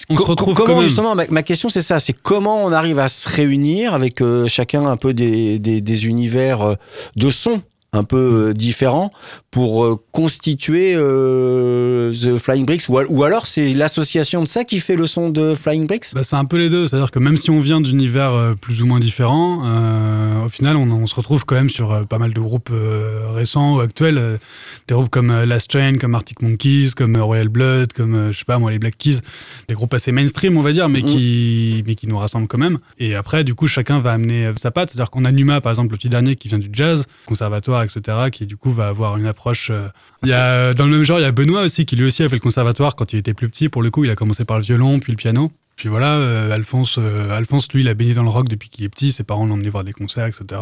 on 0.10 0.18
se 0.18 0.22
retrouve 0.24 0.54
comment 0.54 0.76
quand 0.76 0.82
justement 0.82 1.16
ma, 1.16 1.26
ma 1.30 1.44
question 1.44 1.70
c'est 1.70 1.82
ça, 1.82 2.00
c'est 2.00 2.14
comment 2.14 2.64
on 2.64 2.72
arrive 2.72 3.00
à 3.00 3.10
se 3.10 3.28
réunir 3.28 3.94
avec 3.94 4.22
chacun 4.48 4.86
un 4.86 4.98
peu 4.98 5.14
des, 5.14 5.60
des, 5.60 5.82
des 5.82 6.06
univers 6.06 6.76
de 7.16 7.30
son? 7.30 7.62
Un 7.94 8.04
peu 8.06 8.18
euh, 8.50 8.54
différents 8.54 9.12
pour 9.52 9.84
euh, 9.84 9.98
constituer 10.14 10.94
euh, 10.96 12.14
The 12.14 12.38
Flying 12.38 12.66
Bricks 12.66 12.84
ou, 12.88 12.98
al- 12.98 13.08
ou 13.10 13.24
alors 13.26 13.48
c'est 13.48 13.74
l'association 13.74 14.42
de 14.42 14.48
ça 14.48 14.64
qui 14.64 14.80
fait 14.80 14.96
le 14.96 15.06
son 15.08 15.30
de 15.30 15.56
Flying 15.56 15.88
Bricks? 15.88 16.06
Bah, 16.14 16.22
c'est 16.24 16.38
un 16.38 16.46
peu 16.46 16.58
les 16.58 16.70
deux, 16.70 16.88
c'est-à-dire 16.88 17.12
que 17.12 17.20
même 17.20 17.36
si 17.36 17.52
on 17.52 17.60
vient 17.60 17.82
d'univers 17.82 18.56
plus 18.62 18.82
ou 18.82 18.86
moins 18.86 19.00
différents, 19.02 19.64
euh, 19.66 20.46
au 20.46 20.50
final 20.50 20.78
on, 20.78 20.90
on 20.90 21.06
se 21.06 21.16
retrouve 21.16 21.44
quand 21.46 21.56
même 21.56 21.70
sur 21.70 22.08
pas 22.08 22.18
mal 22.18 22.32
de 22.34 22.40
groupes 22.40 22.70
euh, 22.72 23.26
récents 23.34 23.76
ou 23.76 23.80
actuels, 23.82 24.40
des 24.88 24.94
groupes 24.94 25.10
comme 25.10 25.44
Last 25.44 25.72
Train, 25.72 25.98
comme 25.98 26.16
Arctic 26.16 26.42
Monkeys, 26.42 26.92
comme 26.96 27.18
Royal 27.18 27.50
Blood, 27.50 27.92
comme 27.92 28.32
je 28.32 28.38
sais 28.38 28.46
pas 28.46 28.58
moi 28.58 28.72
les 28.72 28.80
Black 28.80 28.98
Keys, 28.98 29.20
des 29.68 29.74
groupes 29.76 29.94
assez 29.94 30.14
mainstream 30.14 30.58
on 30.58 30.62
va 30.62 30.72
dire, 30.72 30.88
mais 30.88 31.02
Mhm. 31.02 31.06
qui 31.08 31.84
mais 31.86 31.96
qui 31.96 32.08
nous 32.08 32.18
rassemblent 32.18 32.48
quand 32.48 32.58
même. 32.58 32.80
Et 33.00 33.16
après 33.16 33.44
du 33.44 33.54
coup 33.54 33.68
chacun 33.68 34.00
va 34.00 34.14
amener 34.14 34.50
sa 34.56 34.72
patte, 34.72 34.92
c'est-à-dire 34.92 35.12
qu'on 35.12 35.26
a 35.26 35.32
Numa 35.34 35.60
par 35.60 35.74
exemple 35.74 35.92
le 35.92 35.98
petit 35.98 36.08
dernier 36.10 36.38
qui 36.38 36.48
vient 36.48 36.60
du 36.60 36.70
jazz, 36.72 37.06
conservatoire 37.26 37.81
etc, 37.84 38.30
qui 38.32 38.46
du 38.46 38.58
coup 38.58 38.72
va 38.72 38.88
avoir 38.88 39.18
une 39.18 39.26
approche. 39.26 39.70
euh, 39.72 39.88
Il 40.24 40.30
y 40.30 40.34
a 40.34 40.46
euh, 40.46 40.74
dans 40.74 40.86
le 40.86 40.92
même 40.92 41.04
genre 41.04 41.20
il 41.20 41.24
y 41.24 41.26
a 41.26 41.32
Benoît 41.32 41.62
aussi 41.62 41.86
qui 41.86 41.96
lui 41.96 42.06
aussi 42.06 42.24
a 42.24 42.30
fait 42.30 42.36
le 42.36 42.42
conservatoire 42.42 42.96
quand 42.96 43.14
il 43.14 43.20
était 43.20 43.34
plus 43.34 43.50
petit 43.50 43.70
pour 43.70 43.82
le 43.84 43.90
coup 43.92 44.04
il 44.04 44.10
a 44.12 44.16
commencé 44.16 44.46
par 44.46 44.58
le 44.58 44.64
violon 44.64 45.00
puis 45.00 45.12
le 45.12 45.18
piano. 45.18 45.52
Puis 45.78 45.90
voilà, 45.90 46.18
euh, 46.18 46.52
Alphonse, 46.52 47.00
Alphonse, 47.32 47.72
lui, 47.74 47.82
il 47.82 47.88
a 47.88 47.96
baigné 47.96 48.14
dans 48.14 48.22
le 48.24 48.30
rock 48.30 48.48
depuis 48.48 48.70
qu'il 48.70 48.86
est 48.86 48.90
petit. 48.90 49.12
Ses 49.12 49.24
parents 49.24 49.46
l'ont 49.48 49.54
emmené 49.56 49.70
voir 49.70 49.84
des 49.84 49.94
concerts, 49.94 50.28
etc. 50.28 50.62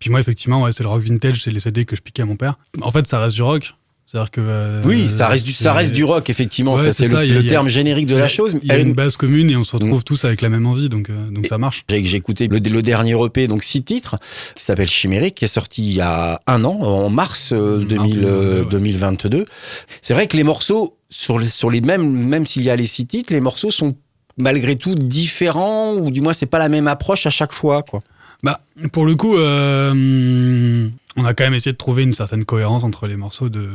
Puis 0.00 0.10
moi, 0.10 0.18
effectivement, 0.18 0.70
c'est 0.72 0.82
le 0.82 0.88
rock 0.88 1.02
vintage, 1.02 1.42
c'est 1.44 1.52
les 1.52 1.60
CD 1.60 1.84
que 1.84 1.94
je 1.94 2.02
piquais 2.02 2.22
à 2.22 2.24
mon 2.24 2.34
père. 2.34 2.56
En 2.80 2.90
fait, 2.90 3.06
ça 3.06 3.20
reste 3.20 3.36
du 3.36 3.42
rock. 3.42 3.74
C'est-à-dire 4.12 4.30
que. 4.30 4.40
euh, 4.44 4.82
Oui, 4.84 5.08
ça 5.10 5.26
reste 5.26 5.46
du, 5.46 5.52
ça 5.54 5.64
c'est- 5.64 5.70
reste 5.70 5.92
du 5.92 6.04
rock, 6.04 6.28
effectivement. 6.28 6.74
Ouais, 6.74 6.90
c'est 6.90 7.08
le, 7.08 7.16
a- 7.38 7.42
terme 7.48 7.68
générique 7.68 8.04
de 8.06 8.16
la 8.16 8.28
chose. 8.28 8.56
Il 8.62 8.68
y 8.68 8.72
a 8.72 8.76
une 8.78 8.92
base 8.92 9.16
commune 9.16 9.48
et 9.48 9.56
on 9.56 9.64
se 9.64 9.72
retrouve 9.72 10.00
Mm. 10.00 10.02
tous 10.02 10.24
avec 10.26 10.42
la 10.42 10.50
même 10.50 10.66
envie, 10.66 10.90
donc, 10.90 11.08
euh, 11.08 11.30
donc 11.30 11.46
ça 11.46 11.56
marche. 11.56 11.84
J'ai 11.88 12.16
écouté 12.16 12.46
le, 12.46 12.58
le 12.58 12.82
dernier 12.82 13.14
EP, 13.24 13.48
donc 13.48 13.62
six 13.62 13.82
titres, 13.82 14.16
qui 14.54 14.62
s'appelle 14.62 14.88
Chimérique, 14.88 15.36
qui 15.36 15.46
est 15.46 15.48
sorti 15.48 15.82
il 15.82 15.94
y 15.94 16.00
a 16.02 16.42
un 16.46 16.62
an, 16.64 16.78
en 16.82 17.08
mars 17.08 17.52
euh, 17.54 17.78
Mars 17.78 17.88
2000, 17.88 18.20
euh, 18.24 18.64
2022, 18.64 18.64
ouais. 18.64 18.70
2022. 18.70 19.46
C'est 20.02 20.12
vrai 20.12 20.26
que 20.26 20.36
les 20.36 20.44
morceaux, 20.44 20.98
sur 21.08 21.38
les, 21.38 21.46
sur 21.46 21.70
les 21.70 21.80
mêmes, 21.80 22.06
même 22.10 22.44
s'il 22.44 22.62
y 22.64 22.70
a 22.70 22.76
les 22.76 22.84
six 22.86 23.06
titres, 23.06 23.32
les 23.32 23.40
morceaux 23.40 23.70
sont 23.70 23.94
malgré 24.36 24.76
tout 24.76 24.94
différents, 24.94 25.94
ou 25.94 26.10
du 26.10 26.20
moins 26.20 26.32
c'est 26.34 26.46
pas 26.46 26.58
la 26.58 26.68
même 26.68 26.86
approche 26.88 27.26
à 27.26 27.30
chaque 27.30 27.52
fois, 27.52 27.82
quoi. 27.82 28.02
Bah, 28.42 28.60
pour 28.92 29.06
le 29.06 29.14
coup, 29.14 29.36
euh, 29.36 30.88
on 31.16 31.24
a 31.24 31.34
quand 31.34 31.44
même 31.44 31.54
essayé 31.54 31.72
de 31.72 31.76
trouver 31.78 32.02
une 32.02 32.12
certaine 32.12 32.44
cohérence 32.44 32.82
entre 32.84 33.06
les 33.06 33.16
morceaux 33.16 33.48
de, 33.48 33.68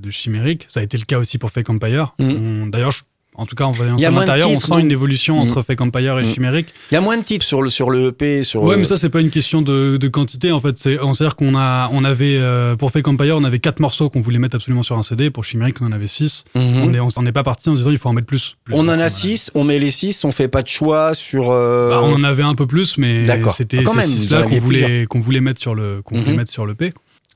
de 0.00 0.10
Chimérique. 0.10 0.66
Ça 0.68 0.80
a 0.80 0.82
été 0.82 0.98
le 0.98 1.04
cas 1.04 1.18
aussi 1.18 1.38
pour 1.38 1.50
Fake 1.50 1.70
Empire. 1.70 2.14
On- 2.18 2.66
D'ailleurs, 2.66 2.90
je- 2.90 3.02
En 3.38 3.46
tout 3.46 3.54
cas, 3.54 3.64
en 3.64 3.70
voyant 3.72 3.96
ça 3.98 4.08
à 4.08 4.10
l'intérieur, 4.10 4.50
on 4.50 4.58
sent 4.60 4.68
donc. 4.70 4.80
une 4.80 4.90
évolution 4.92 5.36
Mm. 5.36 5.48
entre 5.48 5.62
Fake 5.62 5.80
Empire 5.80 6.18
et 6.18 6.22
Mm. 6.22 6.34
Chimérique. 6.34 6.74
Il 6.90 6.94
y 6.94 6.96
a 6.96 7.00
moins 7.00 7.16
de 7.16 7.22
titres 7.22 7.46
sur 7.46 7.62
le, 7.62 7.70
sur 7.70 7.88
le 7.88 8.08
EP. 8.08 8.42
Sur, 8.44 8.62
Ouais, 8.64 8.76
mais 8.76 8.84
ça, 8.84 8.96
c'est 8.96 9.08
pas 9.08 9.20
une 9.20 9.30
question 9.30 9.62
de, 9.62 9.96
de 9.96 10.08
quantité. 10.08 10.50
En 10.52 10.60
fait, 10.60 10.76
c'est, 10.76 10.98
on 11.00 11.14
c'est-à-dire 11.14 11.36
qu'on 11.36 11.56
a, 11.56 11.88
on 11.92 12.04
avait, 12.04 12.36
euh, 12.38 12.74
pour 12.76 12.90
Fake 12.90 13.06
Empire, 13.08 13.36
on 13.38 13.44
avait 13.44 13.60
quatre 13.60 13.80
morceaux 13.80 14.10
qu'on 14.10 14.20
voulait 14.20 14.38
mettre 14.40 14.56
absolument 14.56 14.82
sur 14.82 14.98
un 14.98 15.02
CD. 15.02 15.30
Pour 15.30 15.44
Chimérique, 15.44 15.76
on 15.80 15.86
en 15.86 15.92
avait 15.92 16.06
six. 16.08 16.44
mhm. 16.54 16.82
On 16.82 16.92
est, 16.94 17.00
on 17.00 17.10
s'en 17.10 17.24
est 17.26 17.32
pas 17.32 17.44
parti 17.44 17.68
en 17.68 17.74
disant 17.74 17.90
il 17.90 17.98
faut 17.98 18.08
en 18.08 18.12
mettre 18.12 18.26
plus. 18.26 18.56
Plus. 18.64 18.74
On 18.74 18.80
en 18.80 18.88
a 18.88 19.08
6, 19.08 19.50
on 19.54 19.62
met 19.64 19.78
les 19.78 19.90
6, 19.90 20.24
on 20.24 20.32
fait 20.32 20.48
pas 20.48 20.62
de 20.62 20.68
choix 20.68 21.14
sur. 21.14 21.50
euh, 21.50 21.90
Bah, 21.90 22.00
on 22.02 22.14
en 22.14 22.24
avait 22.24 22.42
un 22.42 22.54
peu 22.54 22.66
plus, 22.66 22.98
mais 22.98 23.24
c'était 23.56 23.78
Ah, 23.80 23.82
quand 23.84 24.00
ces 24.00 24.06
six-là 24.08 24.42
qu'on 24.42 24.58
voulait, 24.58 25.06
qu'on 25.08 25.20
voulait 25.20 25.40
mettre 25.40 25.60
sur 25.60 25.74
le, 25.74 26.00
qu'on 26.02 26.16
voulait 26.18 26.30
Mhm. 26.32 26.36
mettre 26.38 26.50
sur 26.52 26.66
le 26.66 26.74
P. 26.74 26.92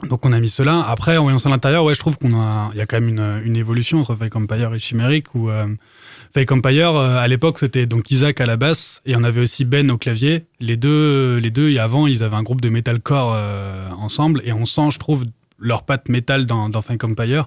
Donc 0.09 0.27
on 0.27 0.33
a 0.33 0.41
mis 0.41 0.49
cela. 0.49 0.85
Après, 0.89 1.17
en 1.17 1.23
voyant 1.23 1.39
ça 1.39 1.49
à 1.49 1.53
l'intérieur, 1.53 1.85
ouais, 1.85 1.95
je 1.95 2.01
trouve 2.01 2.19
qu'on 2.19 2.35
a, 2.35 2.71
il 2.73 2.79
y 2.79 2.81
a 2.81 2.87
quand 2.87 3.01
même 3.01 3.09
une, 3.09 3.43
une 3.45 3.57
évolution 3.57 4.01
entre 4.01 4.17
Fake 4.17 4.35
Empire 4.35 4.75
et 4.75 4.79
Chimérique 4.79 5.35
où 5.35 5.49
euh, 5.49 5.67
Fake 6.35 6.51
Empire, 6.51 6.97
euh, 6.97 7.19
à 7.19 7.29
l'époque, 7.29 7.59
c'était 7.59 7.87
donc 7.87 8.11
Isaac 8.11 8.41
à 8.41 8.47
la 8.47 8.57
basse 8.57 9.01
et 9.07 9.15
on 9.17 9.23
avait 9.23 9.41
aussi 9.41 9.65
Ben 9.65 9.91
au 9.91 9.99
clavier. 9.99 10.47
Les 10.61 10.77
deux, 10.77 11.37
les 11.37 11.51
deux, 11.51 11.71
et 11.71 11.79
avant, 11.79 12.07
ils 12.07 12.23
avaient 12.23 12.37
un 12.37 12.43
groupe 12.43 12.61
de 12.61 12.69
metalcore 12.69 13.35
euh, 13.37 13.91
ensemble 13.91 14.43
et 14.45 14.53
on 14.53 14.67
sent, 14.67 14.91
je 14.91 14.99
trouve, 14.99 15.25
leur 15.59 15.85
patte 15.85 16.09
métal 16.09 16.47
dans, 16.47 16.69
dans 16.69 16.83
Fake 16.83 17.05
Empire. 17.05 17.47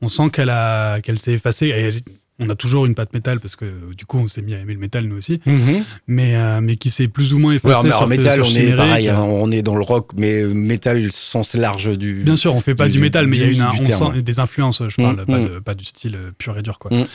On 0.00 0.08
sent 0.08 0.30
qu'elle 0.30 0.50
a, 0.50 1.00
qu'elle 1.00 1.18
s'est 1.18 1.32
effacée. 1.32 2.02
On 2.40 2.48
a 2.48 2.54
toujours 2.54 2.86
une 2.86 2.94
patte 2.94 3.12
métal 3.12 3.38
parce 3.40 3.56
que 3.56 3.66
du 3.96 4.04
coup, 4.06 4.18
on 4.18 4.26
s'est 4.28 4.42
mis 4.42 4.54
à 4.54 4.58
aimer 4.58 4.72
le 4.74 4.80
métal 4.80 5.04
nous 5.04 5.16
aussi 5.16 5.40
mhm. 5.46 5.84
mais, 6.08 6.34
euh, 6.34 6.60
mais 6.60 6.76
qui 6.76 6.90
s'est 6.90 7.08
plus 7.08 7.34
ou 7.34 7.38
moins 7.38 7.50
Ouais, 7.52 7.56
effacé 7.56 7.88
sur, 7.88 7.96
alors, 7.96 8.08
métal, 8.08 8.44
sur 8.44 8.54
on 8.54 8.58
est 8.60 8.74
pareil, 8.74 9.08
hein, 9.08 9.20
on 9.22 9.50
est 9.50 9.62
dans 9.62 9.76
le 9.76 9.82
rock, 9.82 10.10
mais 10.16 10.42
métal 10.44 11.10
sens 11.12 11.54
large 11.54 11.96
du. 11.96 12.14
Bien 12.24 12.36
sûr, 12.36 12.54
on 12.54 12.60
fait 12.60 12.74
pas 12.74 12.86
du- 12.86 12.92
du, 12.92 12.98
métal, 12.98 13.26
mais 13.26 13.36
il 13.36 13.42
y 13.42 13.46
a 13.46 13.50
une, 13.50 13.72
du 13.74 13.82
on 13.82 13.86
terme. 13.86 14.14
sent 14.14 14.22
des 14.22 14.40
influences, 14.40 14.82
je 14.88 14.96
parle, 14.96 15.20
Mm, 15.22 15.26
pas, 15.26 15.38
mm. 15.38 15.48
de- 15.48 15.58
pas 15.60 15.74
du 15.74 15.84
style 15.84 16.16
euh, 16.16 16.30
pur 16.36 16.56
et 16.58 16.62
dur. 16.62 16.78
Quoi. 16.78 16.90
Mm. 16.96 17.06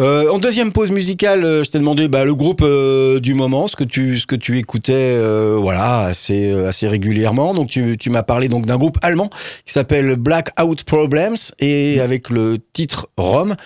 Euh, 0.00 0.28
en 0.30 0.38
deuxième 0.38 0.72
pause 0.72 0.90
musicale, 0.90 1.44
euh, 1.44 1.64
je 1.64 1.70
t'ai 1.70 1.78
demandé 1.78 2.08
bah, 2.08 2.24
le 2.24 2.34
groupe 2.34 2.60
euh, 2.62 3.20
du 3.20 3.32
moment, 3.34 3.68
ce 3.68 3.76
que 3.76 3.84
tu, 3.84 4.18
ce 4.18 4.26
que 4.26 4.36
tu 4.36 4.58
écoutais, 4.58 4.92
euh, 5.16 5.56
voilà, 5.58 6.00
assez, 6.00 6.50
euh, 6.52 6.68
assez 6.68 6.88
régulièrement. 6.88 7.54
Donc 7.54 7.68
tu, 7.68 7.96
tu 7.98 8.10
m'as 8.10 8.22
parlé 8.22 8.48
donc 8.48 8.66
d'un 8.66 8.76
groupe 8.76 8.98
allemand 9.02 9.30
qui 9.64 9.72
s'appelle 9.72 10.16
Blackout 10.16 10.84
Problems 10.84 11.36
et 11.58 12.00
avec 12.00 12.28
le 12.30 12.58
titre 12.72 13.08
Rome. 13.16 13.56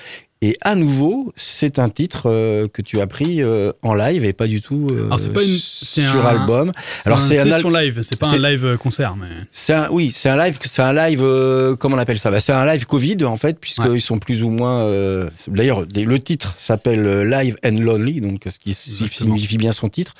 Et 0.47 0.59
à 0.61 0.75
nouveau, 0.75 1.33
c'est 1.37 1.79
un 1.79 1.89
titre 1.89 2.25
euh, 2.27 2.69
que 2.69 2.83
tu 2.83 3.01
as 3.01 3.07
pris 3.07 3.43
euh, 3.43 3.73
en 3.83 3.95
live 3.95 4.27
et 4.27 4.35
pas 4.35 4.47
du 4.47 4.61
tout 4.61 4.89
euh, 4.91 5.07
Alors, 5.07 5.19
c'est 5.19 5.33
pas 5.33 5.43
une- 5.43 5.57
c'est 5.59 6.03
sur 6.03 6.27
un- 6.27 6.29
album. 6.29 6.73
C'est 6.95 7.07
Alors, 7.07 7.19
un 7.21 7.23
c'est 7.23 7.39
un 7.39 7.51
session 7.51 7.71
live, 7.71 8.01
c'est 8.03 8.19
pas 8.19 8.29
un 8.29 8.37
live 8.37 8.65
euh, 8.67 8.77
concert. 8.77 9.17
Mais... 9.17 9.29
C'est 9.53 9.73
un, 9.73 9.89
oui, 9.91 10.11
c'est 10.13 10.29
un 10.29 10.37
live, 10.37 10.59
c'est 10.63 10.83
un 10.83 10.93
live, 10.93 11.21
euh, 11.23 11.77
comment 11.77 11.97
on 11.97 11.99
appelle 11.99 12.19
ça? 12.19 12.31
Bah, 12.31 12.41
C'est 12.41 12.53
un 12.53 12.67
live 12.67 12.85
Covid 12.85 13.25
en 13.25 13.39
fait, 13.39 13.59
puisqu'ils 13.59 13.89
Ouais. 13.89 13.99
sont 13.99 14.19
plus 14.19 14.43
ou 14.43 14.51
moins. 14.51 14.83
euh, 14.83 15.31
D'ailleurs, 15.49 15.87
le 15.95 16.19
titre 16.19 16.55
s'appelle 16.59 17.07
euh, 17.07 17.25
Live 17.25 17.57
and 17.65 17.79
Lonely, 17.81 18.21
donc 18.21 18.43
ce 18.45 18.59
qui 18.59 18.71
Exactement. 18.71 19.37
signifie 19.37 19.57
bien 19.57 19.73
son 19.73 19.89
titre. 19.89 20.13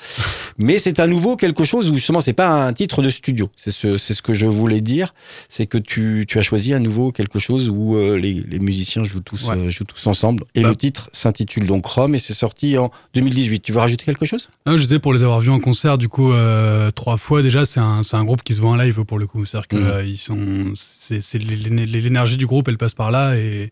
Mais 0.57 0.79
c'est 0.79 0.99
à 0.99 1.05
nouveau 1.05 1.35
quelque 1.35 1.65
chose 1.65 1.87
où 1.91 1.93
justement 1.95 2.21
c'est 2.21 2.33
pas 2.33 2.49
un 2.65 2.73
titre 2.73 3.03
de 3.03 3.11
studio. 3.11 3.49
C'est 3.57 3.69
ce, 3.71 4.21
que 4.23 4.33
je 4.33 4.47
voulais 4.47 4.81
dire, 4.81 5.13
c'est 5.49 5.67
que 5.67 5.77
tu, 5.77 6.25
tu 6.27 6.39
as 6.39 6.43
choisi 6.43 6.73
à 6.73 6.79
nouveau 6.79 7.11
quelque 7.11 7.37
chose 7.37 7.69
où 7.69 7.95
euh, 7.95 8.17
les, 8.17 8.43
les 8.49 8.57
musiciens 8.59 9.03
jouent 9.03 9.19
tous, 9.21 9.43
Ouais. 9.43 9.55
euh, 9.55 9.69
jouent 9.69 9.83
tous 9.83 9.97
ensemble. 10.07 10.14
Et 10.55 10.61
Bah. 10.61 10.69
le 10.69 10.75
titre 10.75 11.09
s'intitule 11.13 11.67
donc 11.67 11.85
Rome 11.85 12.15
et 12.15 12.19
c'est 12.19 12.33
sorti 12.33 12.77
en 12.77 12.91
2018. 13.13 13.59
Tu 13.61 13.71
veux 13.71 13.79
rajouter 13.79 14.05
quelque 14.05 14.25
chose? 14.25 14.49
Ah, 14.65 14.71
je 14.75 14.81
disais 14.81 14.99
pour 14.99 15.13
les 15.13 15.21
avoir 15.23 15.39
vus 15.39 15.49
en 15.51 15.59
concert, 15.59 15.97
du 15.97 16.09
coup, 16.09 16.31
euh, 16.33 16.89
trois 16.91 17.17
fois 17.17 17.41
déjà, 17.41 17.65
c'est 17.65 17.79
un, 17.79 18.01
groupe 18.25 18.41
qui 18.43 18.53
se 18.55 18.61
voit 18.61 18.71
en 18.71 18.75
live 18.75 19.03
pour 19.05 19.19
le 19.19 19.27
coup. 19.27 19.45
C'est-à-dire 19.45 19.67
que 19.67 19.75
Mhm. 19.75 19.87
euh, 19.87 20.03
ils 20.05 20.17
sont, 20.17 20.73
c'est, 20.75 21.37
l'énergie 21.39 22.37
du 22.37 22.45
groupe, 22.47 22.67
elle 22.67 22.77
passe 22.77 22.93
par 22.93 23.11
là 23.11 23.35
et, 23.37 23.69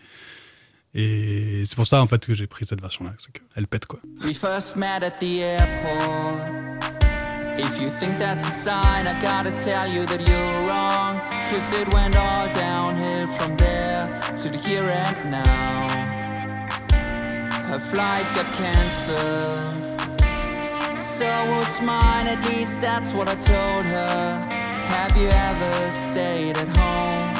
et 0.93 1.63
c'est 1.65 1.75
pour 1.75 1.87
ça 1.87 2.01
en 2.01 2.07
fait 2.07 2.25
que 2.25 2.33
j'ai 2.33 2.45
pris 2.47 2.65
cette 2.67 2.81
version-là. 2.81 3.13
C'est 3.17 3.31
qu'elle 3.31 3.67
pète 3.67 3.85
quoi. 3.87 3.99
We 4.23 4.37
first 4.37 4.75
met 4.75 5.01
at 5.03 5.11
the 5.19 5.39
airport. 5.39 6.39
If 7.57 7.79
you 7.79 7.89
think 7.99 8.17
that's 8.17 8.43
a 8.45 8.49
sign, 8.49 9.05
I 9.07 9.13
gotta 9.21 9.51
tell 9.51 9.87
you 9.87 10.05
that 10.05 10.19
you're 10.19 10.67
wrong. 10.67 11.17
Cause 11.51 11.71
it 11.79 11.87
went 11.93 12.15
all 12.15 12.49
downhill 12.51 13.27
from 13.37 13.55
there 13.57 14.09
to 14.41 14.49
the 14.49 14.57
here 14.57 14.89
and 14.89 15.29
now. 15.31 16.12
Her 17.73 17.79
flight 17.79 18.27
got 18.35 18.45
cancelled. 18.53 19.99
So 20.95 21.25
was 21.25 21.81
mine, 21.81 22.27
at 22.27 22.45
least 22.45 22.81
that's 22.81 23.13
what 23.13 23.27
I 23.27 23.33
told 23.33 23.85
her. 23.85 24.39
Have 24.85 25.17
you 25.17 25.27
ever 25.27 25.89
stayed 25.89 26.55
at 26.55 26.67
home 26.77 27.33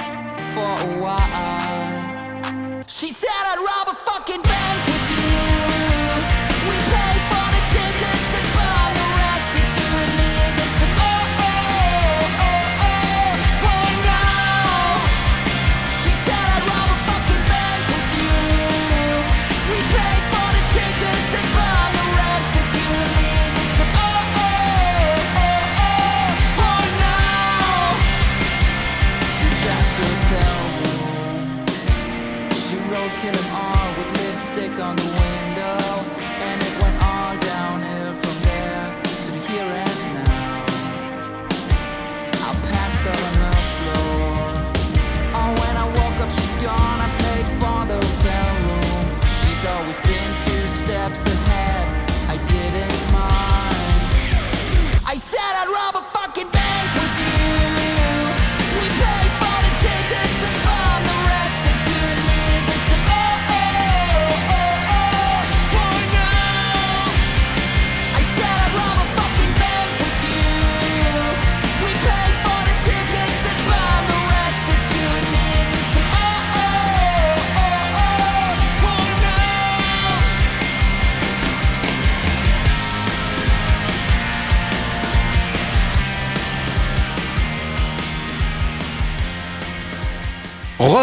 for 0.56 0.72
a 0.90 1.00
while? 1.00 2.84
She 2.88 3.12
said 3.12 3.30
I'd 3.30 3.60
rob 3.60 3.96
a 3.96 4.00
fucking 4.00 4.42
bank 4.42 4.93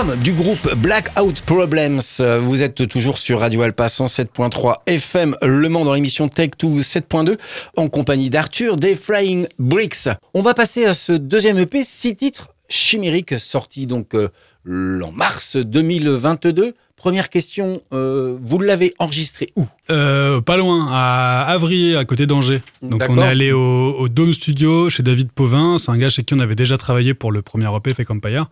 Du 0.00 0.32
groupe 0.32 0.74
Blackout 0.76 1.42
Problems. 1.42 2.00
Vous 2.40 2.62
êtes 2.62 2.88
toujours 2.88 3.18
sur 3.18 3.40
Radio 3.40 3.60
Alpa 3.60 3.86
107.3 3.86 4.76
FM 4.86 5.36
Le 5.42 5.68
Mans 5.68 5.84
dans 5.84 5.92
l'émission 5.92 6.26
Tech 6.30 6.52
2 6.58 6.80
7.2 6.80 7.36
en 7.76 7.88
compagnie 7.88 8.30
d'Arthur 8.30 8.76
des 8.76 8.96
Flying 8.96 9.46
Bricks. 9.58 10.08
On 10.32 10.40
va 10.40 10.54
passer 10.54 10.86
à 10.86 10.94
ce 10.94 11.12
deuxième 11.12 11.58
EP, 11.58 11.84
six 11.84 12.16
titres 12.16 12.54
chimériques 12.70 13.38
sortis 13.38 13.86
donc 13.86 14.14
euh, 14.14 14.30
en 14.66 15.12
mars 15.12 15.56
2022. 15.56 16.74
Première 17.00 17.30
question, 17.30 17.80
euh, 17.94 18.36
vous 18.42 18.58
l'avez 18.58 18.92
enregistré 18.98 19.54
où? 19.56 19.64
Euh, 19.90 20.42
pas 20.42 20.58
loin, 20.58 20.86
à 20.90 21.44
Avrier, 21.48 21.96
à 21.96 22.04
côté 22.04 22.26
d'Angers. 22.26 22.60
Donc 22.82 23.02
on 23.08 23.16
est 23.18 23.24
allé 23.24 23.52
au, 23.52 23.94
au 23.98 24.08
Dome 24.10 24.34
Studio 24.34 24.90
chez 24.90 25.02
David 25.02 25.30
Pauvin. 25.32 25.78
C'est 25.78 25.90
un 25.90 25.96
gars 25.96 26.10
chez 26.10 26.24
qui 26.24 26.34
on 26.34 26.38
avait 26.40 26.54
déjà 26.54 26.76
travaillé 26.76 27.14
pour 27.14 27.32
le 27.32 27.40
premier 27.40 27.74
EP 27.74 27.94
Fake 27.94 28.10
Empire. 28.10 28.50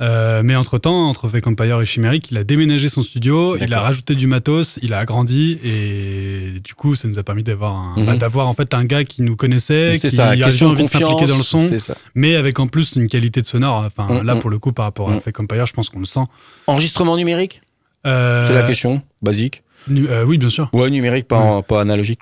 Euh, 0.00 0.42
mais 0.44 0.54
entre-temps, 0.54 1.08
entre 1.08 1.28
Fake 1.28 1.44
Empire 1.48 1.80
et 1.82 1.84
Chimérique, 1.86 2.30
il 2.30 2.36
a 2.38 2.44
déménagé 2.44 2.88
son 2.88 3.02
studio, 3.02 3.56
il 3.60 3.74
a 3.74 3.80
rajouté 3.80 4.14
du 4.14 4.28
matos, 4.28 4.78
il 4.80 4.92
a 4.94 4.98
agrandi 5.00 5.58
et 5.64 6.60
du 6.60 6.74
coup, 6.74 6.94
ça 6.94 7.08
nous 7.08 7.18
a 7.18 7.24
permis 7.24 7.42
d'avoir 7.42 7.74
un, 7.74 7.94
Mhm. 7.98 8.06
bah, 8.06 8.16
d'avoir 8.16 8.46
en 8.46 8.54
fait 8.54 8.74
un 8.74 8.84
gars 8.84 9.02
qui 9.02 9.22
nous 9.22 9.34
connaissait, 9.34 9.98
qui 10.00 10.08
ça, 10.12 10.28
avait 10.28 10.44
envie 10.62 10.84
de 10.84 10.88
s'impliquer 10.88 11.26
dans 11.26 11.36
le 11.36 11.42
son, 11.42 11.68
mais 12.14 12.36
avec 12.36 12.60
en 12.60 12.68
plus 12.68 12.94
une 12.94 13.08
qualité 13.08 13.40
de 13.40 13.46
sonore. 13.46 13.84
Enfin, 13.84 14.20
Mhm. 14.20 14.22
là 14.22 14.36
pour 14.36 14.50
le 14.50 14.60
coup, 14.60 14.72
par 14.72 14.84
rapport 14.84 15.10
à 15.10 15.14
Mhm. 15.14 15.20
Fake 15.20 15.40
Empire, 15.40 15.66
je 15.66 15.72
pense 15.72 15.88
qu'on 15.90 15.98
le 15.98 16.04
sent. 16.06 16.24
Enregistrement 16.68 17.16
numérique? 17.16 17.60
C'est 18.04 18.54
la 18.54 18.62
question, 18.66 19.02
basique. 19.22 19.62
nu- 19.88 20.06
euh, 20.08 20.24
oui, 20.24 20.38
bien 20.38 20.50
sûr. 20.50 20.68
Ouais, 20.72 20.90
numérique, 20.90 21.28
pas, 21.28 21.38
en- 21.38 21.62
pas 21.62 21.80
analogique. 21.80 22.20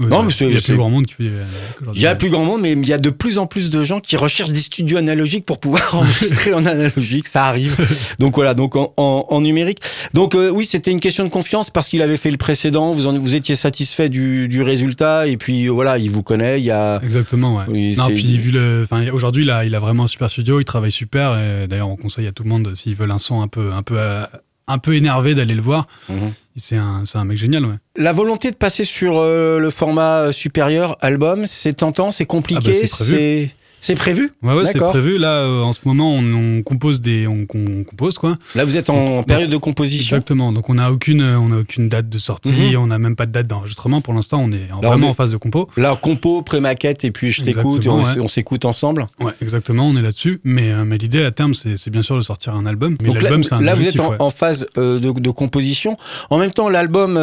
Non, 0.00 0.22
mais 0.22 0.32
il 0.38 0.52
y 0.52 0.56
a 0.56 0.60
plus 0.60 0.76
grand 0.76 0.90
monde 0.90 1.06
qui 1.06 1.14
fait. 1.14 1.24
euh. 1.24 1.44
Il 1.92 2.00
y 2.00 2.06
a 2.06 2.14
plus 2.14 2.30
grand 2.30 2.44
monde, 2.44 2.60
mais 2.60 2.70
il 2.70 2.86
y 2.88 2.92
a 2.92 2.98
de 2.98 3.10
plus 3.10 3.36
en 3.36 3.48
plus 3.48 3.68
de 3.68 3.82
gens 3.82 3.98
qui 3.98 4.16
recherchent 4.16 4.50
des 4.52 4.60
studios 4.60 4.96
analogiques 4.96 5.44
pour 5.44 5.58
pouvoir 5.58 5.82
enregistrer 5.96 6.54
en 6.54 6.64
analogique. 6.66 7.26
Ça 7.26 7.46
arrive. 7.46 7.76
Donc 8.20 8.36
voilà, 8.36 8.54
donc 8.54 8.76
en, 8.76 8.94
en- 8.96 9.26
en 9.28 9.40
numérique. 9.40 9.80
Donc 10.14 10.36
euh, 10.36 10.50
oui, 10.50 10.64
c'était 10.64 10.92
une 10.92 11.00
question 11.00 11.24
de 11.24 11.30
confiance 11.30 11.70
parce 11.70 11.88
qu'il 11.88 12.00
avait 12.00 12.16
fait 12.16 12.30
le 12.30 12.36
précédent. 12.36 12.92
Vous 12.92 13.08
en, 13.08 13.18
vous 13.18 13.34
étiez 13.34 13.56
satisfait 13.56 14.08
du, 14.08 14.46
du 14.46 14.62
résultat 14.62 15.26
et 15.26 15.36
puis 15.36 15.66
euh, 15.66 15.70
voilà, 15.72 15.98
il 15.98 16.12
vous 16.12 16.22
connaît. 16.22 16.60
Il 16.60 16.64
y 16.64 16.70
a 16.70 17.00
Exactement, 17.02 17.56
ouais. 17.56 17.64
Oui, 17.66 17.96
non, 17.96 18.06
puis 18.06 18.38
vu 18.38 18.52
le, 18.52 18.82
enfin, 18.84 19.04
aujourd'hui, 19.10 19.42
il 19.42 19.50
a, 19.50 19.64
il 19.64 19.74
a 19.74 19.80
vraiment 19.80 20.04
un 20.04 20.06
super 20.06 20.30
studio, 20.30 20.60
il 20.60 20.64
travaille 20.64 20.92
super. 20.92 21.32
D'ailleurs, 21.66 21.88
on 21.88 21.96
conseille 21.96 22.28
à 22.28 22.32
tout 22.32 22.44
le 22.44 22.50
monde, 22.50 22.72
s'ils 22.76 22.94
veulent 22.94 23.10
un 23.10 23.18
son 23.18 23.42
un 23.42 23.48
peu, 23.48 23.72
un 23.72 23.82
peu, 23.82 23.96
euh, 23.98 24.22
un 24.68 24.78
peu 24.78 24.94
énervé, 24.94 25.34
d'aller 25.34 25.54
le 25.54 25.62
voir. 25.62 25.86
Mhm. 26.08 26.32
C'est 26.56 26.76
un, 26.76 27.04
c'est 27.04 27.18
un 27.18 27.24
mec 27.24 27.36
génial, 27.36 27.64
ouais. 27.64 27.76
la 27.96 28.12
volonté 28.12 28.50
de 28.50 28.56
passer 28.56 28.84
sur 28.84 29.18
euh, 29.18 29.58
le 29.58 29.70
format 29.70 30.32
supérieur 30.32 30.96
album. 31.00 31.46
C'est 31.46 31.72
tentant, 31.74 32.10
c'est 32.10 32.26
compliqué. 32.26 32.60
Ah 32.64 32.70
bah, 32.70 32.78
c'est 32.80 32.90
prévu. 32.90 33.50
C'est 33.80 33.94
prévu. 33.94 34.30
Ouais, 34.42 34.54
ouais, 34.54 34.64
c'est 34.64 34.78
prévu. 34.78 35.18
Là, 35.18 35.30
euh, 35.42 35.62
en 35.62 35.72
ce 35.72 35.80
moment, 35.84 36.12
on, 36.14 36.58
on 36.58 36.62
compose 36.62 37.00
des, 37.00 37.26
on, 37.26 37.46
on 37.54 37.84
compose 37.84 38.14
quoi. 38.18 38.36
Là, 38.54 38.64
vous 38.64 38.76
êtes 38.76 38.90
en 38.90 39.22
période 39.22 39.50
de 39.50 39.56
composition. 39.56 40.16
Exactement. 40.16 40.52
Donc, 40.52 40.68
on 40.70 40.74
n'a 40.74 40.90
aucune, 40.92 41.20
euh, 41.20 41.38
on 41.38 41.52
a 41.52 41.58
aucune 41.60 41.88
date 41.88 42.08
de 42.08 42.18
sortie, 42.18 42.52
Mhm. 42.72 42.76
on 42.78 42.86
n'a 42.88 42.98
même 42.98 43.16
pas 43.16 43.26
de 43.26 43.32
date 43.32 43.46
d'enregistrement. 43.46 44.00
Pour 44.00 44.14
l'instant, 44.14 44.40
on 44.42 44.52
est 44.52 44.70
en- 44.72 44.80
Là, 44.80 44.88
on 44.88 44.88
vraiment 44.88 45.06
est- 45.06 45.10
en 45.10 45.14
phase 45.14 45.30
de 45.32 45.36
compo. 45.36 45.68
Là, 45.76 45.98
compo, 46.00 46.42
pré-maquette 46.42 47.04
et 47.04 47.10
puis 47.10 47.30
je 47.32 47.42
t'écoute 47.42 47.86
on, 47.86 48.02
ouais. 48.02 48.28
s'écoute 48.28 48.64
ensemble. 48.64 49.06
Ouais, 49.20 49.32
exactement. 49.42 49.86
On 49.88 49.96
est 49.96 50.02
là-dessus. 50.02 50.40
Mais, 50.44 50.70
euh, 50.70 50.84
mais 50.84 50.98
l'idée 50.98 51.22
à 51.24 51.30
terme, 51.30 51.54
c'est 51.54 51.90
bien 51.90 52.02
sûr 52.02 52.16
de 52.16 52.22
sortir 52.22 52.54
un 52.54 52.66
album. 52.66 52.96
Mais 53.02 53.10
l'album, 53.10 53.42
c'est 53.42 53.54
un 53.54 53.60
là, 53.60 53.74
vous 53.74 53.86
êtes 53.86 54.00
en, 54.00 54.10
ouais. 54.10 54.16
en 54.18 54.30
phase 54.30 54.66
euh, 54.78 54.98
de, 55.00 55.10
de 55.12 55.30
composition. 55.30 55.96
En 56.30 56.38
même 56.38 56.50
temps, 56.50 56.68
l'album 56.68 57.14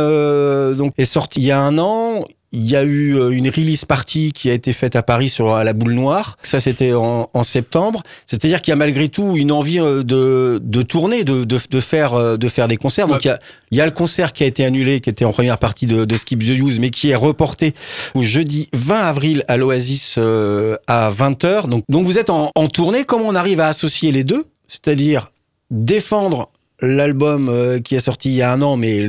donc 0.77 0.91
est 0.97 1.05
sorti 1.05 1.39
il 1.41 1.45
y 1.45 1.51
a 1.51 1.59
un 1.61 1.77
an. 1.77 2.25
Il 2.57 2.71
y 2.71 2.77
a 2.77 2.83
eu 2.83 3.17
euh, 3.17 3.31
une 3.31 3.49
release 3.49 3.83
party 3.83 4.31
qui 4.31 4.49
a 4.49 4.53
été 4.53 4.71
faite 4.71 4.95
à 4.95 5.03
Paris 5.03 5.27
sur 5.27 5.53
à 5.53 5.65
la 5.65 5.73
boule 5.73 5.91
noire. 5.91 6.37
Ça, 6.41 6.61
c'était 6.61 6.93
en, 6.93 7.29
en 7.33 7.43
septembre. 7.43 8.01
C'est-à-dire 8.25 8.61
qu'il 8.61 8.71
y 8.71 8.73
a 8.73 8.77
malgré 8.77 9.09
tout 9.09 9.35
une 9.35 9.51
envie 9.51 9.79
euh, 9.81 10.03
de, 10.03 10.61
de 10.63 10.81
tourner, 10.81 11.25
de, 11.25 11.43
de, 11.43 11.59
de 11.69 11.79
faire, 11.81 12.13
euh, 12.13 12.37
de 12.37 12.47
faire 12.47 12.69
des 12.69 12.77
concerts. 12.77 13.09
Donc 13.09 13.25
il 13.25 13.27
y, 13.27 13.31
a, 13.31 13.39
il 13.71 13.77
y 13.77 13.81
a 13.81 13.85
le 13.85 13.91
concert 13.91 14.31
qui 14.31 14.43
a 14.43 14.47
été 14.47 14.63
annulé, 14.63 15.01
qui 15.01 15.09
était 15.09 15.25
en 15.25 15.33
première 15.33 15.57
partie 15.57 15.85
de, 15.85 16.05
de 16.05 16.15
Skip 16.15 16.39
the 16.39 16.57
Use, 16.57 16.79
mais 16.79 16.91
qui 16.91 17.09
est 17.09 17.15
reporté 17.15 17.73
au 18.13 18.23
jeudi 18.23 18.69
20 18.71 19.01
avril 19.01 19.43
à 19.49 19.57
l'Oasis 19.57 20.15
euh, 20.17 20.77
à 20.87 21.11
20h. 21.11 21.67
Donc, 21.67 21.83
donc 21.89 22.05
vous 22.05 22.17
êtes 22.17 22.29
en, 22.29 22.51
en 22.55 22.67
tournée. 22.69 23.03
Comment 23.03 23.25
on 23.27 23.35
arrive 23.35 23.59
à 23.59 23.67
associer 23.67 24.13
les 24.13 24.23
deux? 24.23 24.45
C'est-à-dire 24.69 25.29
défendre 25.71 26.49
l'album 26.81 27.49
euh, 27.49 27.79
qui 27.79 27.95
est 27.95 27.99
sorti 27.99 28.29
il 28.29 28.35
y 28.35 28.41
a 28.41 28.51
un 28.51 28.61
an, 28.61 28.75
mais 28.77 28.99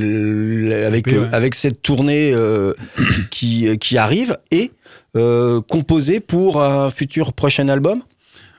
avec, 0.85 1.07
ouais. 1.07 1.15
euh, 1.15 1.29
avec 1.31 1.55
cette 1.55 1.81
tournée 1.81 2.31
euh, 2.33 2.73
qui, 3.31 3.77
qui 3.79 3.97
arrive, 3.97 4.37
et 4.51 4.71
composer 5.67 6.19
pour 6.19 6.61
un 6.61 6.91
futur 6.91 7.33
prochain 7.33 7.67
album? 7.69 8.01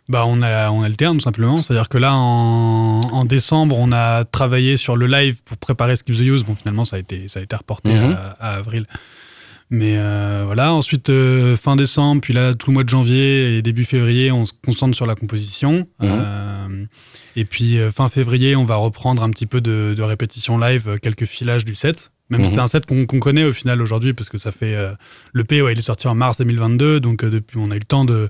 Bah, 0.08 0.24
on, 0.26 0.42
a, 0.42 0.70
on 0.70 0.82
alterne 0.82 1.18
tout 1.18 1.22
simplement. 1.22 1.62
C'est-à-dire 1.62 1.88
que 1.88 1.98
là, 1.98 2.14
en, 2.14 3.02
en 3.02 3.24
décembre, 3.26 3.76
on 3.78 3.92
a 3.92 4.24
travaillé 4.24 4.76
sur 4.76 4.96
le 4.96 5.06
live 5.06 5.42
pour 5.44 5.56
préparer 5.58 5.94
Skip 5.96 6.16
the 6.16 6.20
Use. 6.20 6.44
Bon, 6.44 6.54
finalement, 6.54 6.84
ça 6.84 6.96
a 6.96 6.98
été, 6.98 7.28
ça 7.28 7.40
a 7.40 7.42
été 7.42 7.54
reporté 7.54 7.90
Mhm. 7.92 8.16
à, 8.40 8.54
à 8.54 8.54
avril. 8.56 8.86
Mais 9.70 9.96
euh, 9.98 10.44
voilà, 10.46 10.72
ensuite, 10.72 11.10
euh, 11.10 11.54
fin 11.56 11.76
décembre, 11.76 12.22
puis 12.22 12.32
là, 12.32 12.54
tout 12.54 12.70
le 12.70 12.74
mois 12.74 12.84
de 12.84 12.88
janvier 12.88 13.58
et 13.58 13.62
début 13.62 13.84
février, 13.84 14.32
on 14.32 14.46
se 14.46 14.52
concentre 14.64 14.96
sur 14.96 15.04
la 15.06 15.14
composition. 15.14 15.86
Mhm. 16.00 16.08
Euh, 16.10 16.84
et 17.40 17.44
puis, 17.44 17.78
euh, 17.78 17.90
fin 17.90 18.08
février, 18.08 18.56
on 18.56 18.64
va 18.64 18.76
reprendre 18.76 19.22
un 19.22 19.30
petit 19.30 19.46
peu 19.46 19.60
de, 19.60 19.94
de 19.96 20.02
répétition 20.02 20.58
live, 20.58 20.88
euh, 20.88 20.96
quelques 20.98 21.24
filages 21.24 21.64
du 21.64 21.74
set. 21.74 22.10
Même 22.30 22.40
Mhm. 22.42 22.46
si 22.48 22.52
c'est 22.54 22.60
un 22.60 22.68
set 22.68 22.84
qu'on 22.86 23.06
connaît 23.20 23.44
au 23.44 23.52
final 23.52 23.80
aujourd'hui, 23.80 24.12
parce 24.12 24.28
que 24.28 24.36
ça 24.38 24.52
fait. 24.52 24.74
euh, 24.74 24.92
le 25.32 25.44
P, 25.44 25.62
ouais, 25.62 25.72
il 25.72 25.78
est 25.78 25.82
sorti 25.82 26.08
en 26.08 26.14
mars 26.14 26.38
2022, 26.38 27.00
donc 27.00 27.24
depuis, 27.24 27.58
on 27.58 27.70
a 27.70 27.76
eu 27.76 27.78
le 27.78 27.84
temps 27.84 28.04
de. 28.04 28.28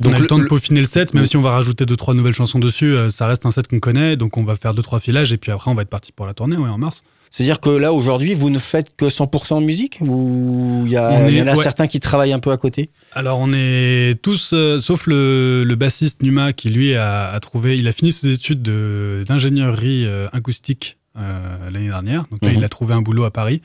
Donc 0.00 0.12
on 0.12 0.14
a 0.14 0.18
le- 0.18 0.22
le 0.22 0.28
temps 0.28 0.38
de 0.38 0.44
peaufiner 0.44 0.80
le 0.80 0.86
set, 0.86 1.14
même 1.14 1.26
si 1.26 1.36
on 1.36 1.42
va 1.42 1.50
rajouter 1.52 1.86
deux 1.86 1.96
trois 1.96 2.14
nouvelles 2.14 2.34
chansons 2.34 2.58
dessus, 2.58 2.94
euh, 2.94 3.10
ça 3.10 3.26
reste 3.26 3.46
un 3.46 3.50
set 3.50 3.66
qu'on 3.68 3.78
connaît, 3.80 4.16
donc 4.16 4.36
on 4.36 4.44
va 4.44 4.56
faire 4.56 4.74
deux 4.74 4.82
trois 4.82 5.00
filages 5.00 5.32
et 5.32 5.38
puis 5.38 5.50
après 5.52 5.70
on 5.70 5.74
va 5.74 5.82
être 5.82 5.88
parti 5.90 6.12
pour 6.12 6.26
la 6.26 6.34
tournée, 6.34 6.56
ouais, 6.56 6.68
en 6.68 6.78
mars. 6.78 7.02
C'est-à-dire 7.30 7.60
que 7.60 7.68
là, 7.70 7.92
aujourd'hui, 7.92 8.34
vous 8.34 8.50
ne 8.50 8.58
faites 8.58 8.94
que 8.96 9.06
100% 9.08 9.60
de 9.60 9.66
musique 9.66 9.98
Ou 10.00 10.84
il 10.86 10.92
y, 10.92 10.98
en 10.98 11.04
a 11.06 11.54
ouais. 11.54 11.62
certains 11.62 11.86
qui 11.88 11.98
travaillent 11.98 12.32
un 12.32 12.38
peu 12.38 12.52
à 12.52 12.56
côté? 12.56 12.88
Alors 13.12 13.38
on 13.40 13.52
est 13.52 14.14
tous, 14.22 14.50
euh, 14.52 14.78
sauf 14.78 15.06
le, 15.06 15.64
le 15.66 15.74
bassiste 15.74 16.22
Numa 16.22 16.52
qui 16.52 16.68
lui 16.70 16.94
a, 16.94 17.30
a 17.30 17.40
trouvé, 17.40 17.76
il 17.76 17.88
a 17.88 17.92
fini 17.92 18.12
ses 18.12 18.32
études 18.32 18.62
de- 18.62 19.24
d'ingénierie 19.26 20.04
euh, 20.06 20.28
acoustique 20.32 20.98
l'année 21.16 21.88
dernière, 21.88 22.24
donc 22.30 22.42
là 22.42 22.50
Mhm. 22.50 22.58
il 22.58 22.64
a 22.64 22.68
trouvé 22.68 22.92
un 22.94 23.00
boulot 23.02 23.24
à 23.24 23.30
Paris. 23.30 23.60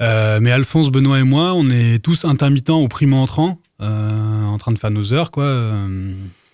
Euh, 0.00 0.38
mais 0.40 0.50
Alphonse, 0.50 0.90
Benoît 0.90 1.18
et 1.20 1.24
moi, 1.24 1.52
on 1.54 1.68
est 1.70 1.98
tous 2.02 2.24
intermittents 2.24 2.80
ou 2.82 2.88
primo-entrants, 2.88 3.58
en 3.88 4.58
train 4.58 4.72
de 4.72 4.78
faire 4.78 4.90
nos 4.90 5.12
heures, 5.12 5.30
quoi, 5.30 5.44
euh, 5.44 6.12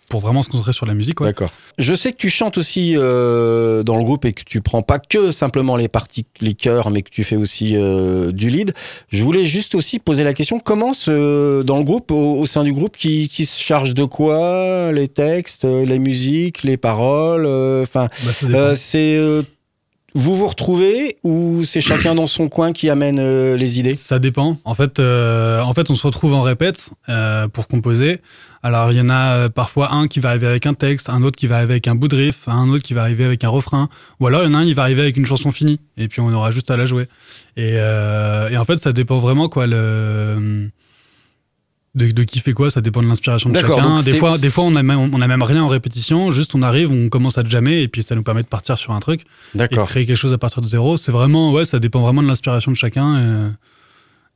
pour 0.09 0.21
vraiment 0.21 0.43
se 0.43 0.49
concentrer 0.49 0.73
sur 0.73 0.87
la 0.87 0.95
musique. 0.95 1.21
Ouais. 1.21 1.27
D'accord. 1.27 1.51
Je 1.77 1.95
sais 1.95 2.13
que 2.13 2.17
tu 2.17 2.31
chantes 2.31 2.57
aussi 2.57 2.95
euh, 2.97 3.83
dans 3.83 3.97
le 3.99 4.05
groupe 4.05 4.25
et 4.25 4.33
que 4.33 4.43
tu 4.43 4.63
prends 4.63 4.81
pas 4.81 4.99
que 4.99 5.33
simplement 5.33 5.77
les 5.77 5.89
parties, 5.89 6.25
les 6.41 6.55
chœurs, 6.55 6.91
mais 6.91 7.03
que 7.03 7.11
tu 7.11 7.25
fais 7.25 7.37
aussi 7.37 7.77
euh, 7.77 8.33
du 8.33 8.49
lead. 8.49 8.73
Je 9.11 9.23
voulais 9.23 9.45
juste 9.45 9.75
aussi 9.75 9.99
poser 9.99 10.25
la 10.25 10.33
question 10.33 10.61
comment 10.61 10.95
ce, 10.95 11.61
dans 11.63 11.77
le 11.77 11.85
groupe, 11.85 12.11
au, 12.11 12.39
au 12.39 12.47
sein 12.47 12.65
du 12.65 12.73
groupe, 12.73 12.97
qui, 12.97 13.29
qui 13.29 13.45
se 13.45 13.61
charge 13.62 13.93
de 13.93 14.05
quoi 14.05 14.93
Les 14.93 15.09
textes, 15.09 15.67
euh, 15.67 15.85
les 15.85 15.99
musiques, 15.99 16.62
les 16.62 16.79
paroles 16.79 17.45
euh, 17.47 17.83
Enfin, 17.83 18.09
Bah, 18.45 18.59
euh, 18.59 18.75
c'est 18.75 19.17
euh, 19.19 19.43
vous 20.14 20.37
vous 20.37 20.47
retrouvez 20.47 21.18
ou 21.23 21.64
c'est 21.64 21.81
chacun 21.81 22.14
dans 22.14 22.27
son 22.27 22.49
coin 22.49 22.73
qui 22.73 22.88
amène 22.88 23.18
euh, 23.18 23.57
les 23.57 23.79
idées? 23.79 23.94
Ça 23.94 24.18
dépend. 24.18 24.59
En 24.64 24.75
fait, 24.75 24.99
euh, 24.99 25.61
en 25.61 25.75
fait, 25.75 25.90
on 25.90 25.94
se 25.94 26.07
retrouve 26.07 26.35
en 26.35 26.42
répète 26.42 26.90
euh, 27.09 27.47
pour 27.49 27.68
composer. 27.68 28.21
Alors, 28.62 28.90
il 28.90 28.99
y 28.99 29.01
en 29.01 29.11
a 29.11 29.49
parfois 29.49 29.92
un 29.92 30.09
qui 30.09 30.18
va 30.21 30.31
arriver 30.31 30.47
avec 30.47 30.66
un 30.66 30.75
texte, 30.75 31.11
un 31.11 31.23
autre 31.23 31.37
qui 31.37 31.47
va 31.47 31.57
arriver 31.59 31.75
avec 31.75 31.88
un 31.88 31.94
bout 31.94 32.09
de 32.09 32.16
riff, 32.16 32.49
un 32.49 32.68
autre 32.71 32.83
qui 32.83 32.94
va 32.94 33.03
arriver 33.03 33.25
avec 33.25 33.44
un 33.44 33.49
refrain. 33.49 33.88
Ou 34.18 34.27
alors, 34.27 34.42
il 34.42 34.47
y 34.47 34.49
en 34.49 34.55
a 34.55 34.59
un 34.59 34.64
qui 34.64 34.75
va 34.75 34.83
arriver 34.83 35.03
avec 35.03 35.16
une 35.16 35.27
chanson 35.27 35.53
finie. 35.53 35.79
Et 35.97 36.09
puis, 36.09 36.21
on 36.21 36.33
aura 36.33 36.51
juste 36.51 36.71
à 36.71 36.77
la 36.77 36.87
jouer. 36.87 37.07
Et, 37.57 37.75
et 37.75 38.57
en 38.57 38.64
fait, 38.64 38.79
ça 38.79 38.92
dépend 38.92 39.18
vraiment, 39.18 39.49
quoi, 39.49 39.68
le... 39.68 40.71
De, 41.99 42.11
de 42.13 42.23
qui 42.25 42.39
fait 42.41 42.53
quoi, 42.53 42.71
ça 42.71 42.81
dépend 42.81 43.03
de 43.03 43.09
l'inspiration 43.09 43.51
de 43.51 43.55
chacun. 43.77 44.03
Des 44.03 44.15
fois, 44.19 44.39
des 44.39 44.51
fois 44.51 44.65
on, 44.65 44.77
a 44.77 44.83
même, 44.83 44.99
on 44.99 45.21
a 45.21 45.27
même 45.27 45.43
rien 45.43 45.63
en 45.65 45.69
répétition, 45.69 46.31
juste 46.31 46.55
on 46.55 46.63
arrive, 46.63 46.91
on 46.93 47.09
commence 47.09 47.37
à 47.39 47.45
jammer 47.45 47.83
et 47.83 47.89
puis 47.89 48.03
ça 48.09 48.15
nous 48.15 48.23
permet 48.23 48.43
de 48.43 48.49
partir 48.49 48.79
sur 48.79 48.93
un 48.93 49.01
truc 49.01 49.23
D'accord. 49.55 49.89
créer 49.89 50.07
quelque 50.07 50.17
chose 50.17 50.33
à 50.33 50.39
partir 50.39 50.63
de 50.63 50.69
zéro. 50.69 50.97
C'est 50.97 51.13
vraiment, 51.13 51.53
ouais, 51.53 51.65
ça 51.65 51.79
dépend 51.79 52.01
vraiment 52.01 52.23
de 52.23 52.29
l'inspiration 52.29 52.71
de 52.71 52.77
chacun. 52.77 53.17
euh, 53.17 53.51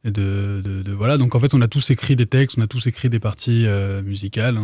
Et, 0.04 0.10
de, 0.10 0.60
de- 0.64 0.82
de- 0.82 0.92
voilà. 0.92 1.16
Donc 1.16 1.34
en 1.36 1.40
fait, 1.40 1.54
on 1.54 1.60
a 1.60 1.68
tous 1.68 1.90
écrit 1.90 2.16
des 2.16 2.26
textes, 2.26 2.58
on 2.58 2.62
a 2.62 2.66
tous 2.66 2.86
écrit 2.88 3.08
des 3.08 3.20
parties 3.20 3.64
euh, 3.66 4.02
musicales. 4.02 4.58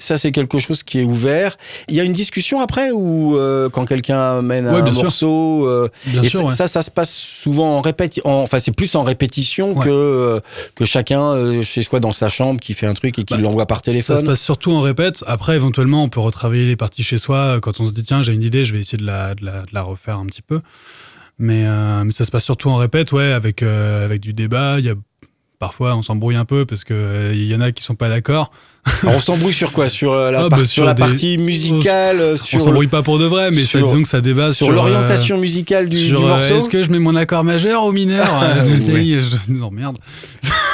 Ça, 0.00 0.18
c'est 0.18 0.32
quelque 0.32 0.58
chose 0.58 0.82
qui 0.82 0.98
est 1.00 1.04
ouvert. 1.04 1.56
Il 1.88 1.94
y 1.94 2.00
a 2.00 2.04
une 2.04 2.12
discussion 2.12 2.60
après 2.60 2.90
ou 2.90 3.36
euh, 3.36 3.68
quand 3.68 3.84
quelqu'un 3.84 4.42
Ouais, 4.42 4.58
un 4.60 4.92
sûr. 4.92 5.02
morceau 5.04 5.66
euh, 5.68 5.88
Bien 6.06 6.22
et 6.22 6.28
sûr, 6.28 6.40
ça, 6.40 6.46
ouais. 6.46 6.52
ça, 6.54 6.66
ça 6.68 6.82
se 6.82 6.90
passe 6.90 7.12
souvent 7.14 7.76
en 7.78 7.80
répétition. 7.82 8.22
Enfin, 8.26 8.58
c'est 8.58 8.72
plus 8.72 8.94
en 8.94 9.04
répétition 9.04 9.76
Ouais. 9.76 9.84
que 9.84 9.90
euh, 9.90 10.40
que 10.74 10.84
chacun 10.84 11.22
euh, 11.34 11.62
chez 11.62 11.82
soi 11.82 12.00
dans 12.00 12.12
sa 12.12 12.28
chambre 12.28 12.60
qui 12.60 12.72
fait 12.74 12.86
un 12.86 12.94
truc 12.94 13.18
et 13.18 13.24
qui 13.24 13.34
Bah, 13.34 13.40
l'envoie 13.40 13.66
par 13.66 13.78
Ça 13.78 13.82
se 13.82 13.84
téléphone. 13.90 14.24
passe 14.24 14.40
surtout 14.40 14.72
en 14.72 14.80
répète. 14.80 15.22
Après, 15.26 15.54
éventuellement, 15.54 16.02
on 16.02 16.08
peut 16.08 16.20
retravailler 16.20 16.66
les 16.66 16.76
parties 16.76 17.02
chez 17.04 17.18
soi 17.18 17.36
euh, 17.36 17.60
quand 17.60 17.78
on 17.80 17.86
se 17.86 17.92
dit 17.92 18.02
tiens, 18.02 18.22
j'ai 18.22 18.32
une 18.32 18.42
idée, 18.42 18.64
je 18.64 18.72
vais 18.72 18.80
essayer 18.80 18.98
de 18.98 19.06
la, 19.06 19.34
de 19.34 19.44
la, 19.44 19.60
de 19.62 19.68
la 19.72 19.82
refaire 19.82 20.16
un 20.18 20.26
petit 20.26 20.42
peu. 20.42 20.60
Mais, 21.38 21.64
euh, 21.66 22.04
mais 22.04 22.12
ça 22.12 22.24
se 22.24 22.30
passe 22.30 22.44
surtout 22.44 22.70
en 22.70 22.76
répète, 22.76 23.12
ouais, 23.12 23.32
avec, 23.32 23.62
euh, 23.62 24.04
avec 24.04 24.20
du 24.20 24.32
débat. 24.32 24.78
Il 24.78 24.86
y 24.86 24.90
a 24.90 24.94
parfois 25.58 25.94
on 25.94 26.02
s'embrouille 26.02 26.36
un 26.36 26.44
peu 26.46 26.64
parce 26.64 26.84
que 26.84 26.94
euh, 26.94 27.32
il 27.34 27.44
y 27.44 27.54
en 27.54 27.60
a 27.60 27.70
qui 27.72 27.82
sont 27.84 27.94
pas 27.94 28.08
d'accord. 28.08 28.50
Alors, 29.02 29.16
on 29.16 29.20
s'embrouille 29.20 29.52
sur 29.52 29.72
quoi? 29.72 29.88
Sur 29.88 30.12
euh, 30.12 30.30
la, 30.30 30.44
Ah, 30.44 30.48
bah, 30.48 30.56
sur 30.58 30.66
sur 30.66 30.84
la 30.84 30.94
des- 30.94 31.02
partie 31.02 31.36
musicale, 31.38 32.16
euh, 32.20 32.34
on 32.34 32.36
sur 32.44 32.60
s'embrouille 32.60 32.86
pas 32.86 33.02
pour 33.02 33.18
de 33.18 33.24
vrai, 33.26 33.50
mais 33.50 33.62
sur- 33.62 33.86
disons 33.86 34.02
que 34.02 34.08
ça 34.08 34.20
débat 34.20 34.52
sur 34.52 34.68
euh, 34.68 34.72
l'orientation 34.72 35.36
musicale 35.38 35.88
du, 35.88 36.08
du 36.08 36.14
euh, 36.14 36.18
morceau. 36.18 36.56
Est-ce 36.56 36.68
que 36.70 36.82
je 36.82 36.90
mets 36.90 36.98
mon 36.98 37.14
accord 37.14 37.44
majeur 37.44 37.84
au 37.84 37.92
mineur? 37.92 38.26
Ah, 38.40 38.64
Je 38.64 39.62
oh 39.62 39.70
merde. 39.70 39.98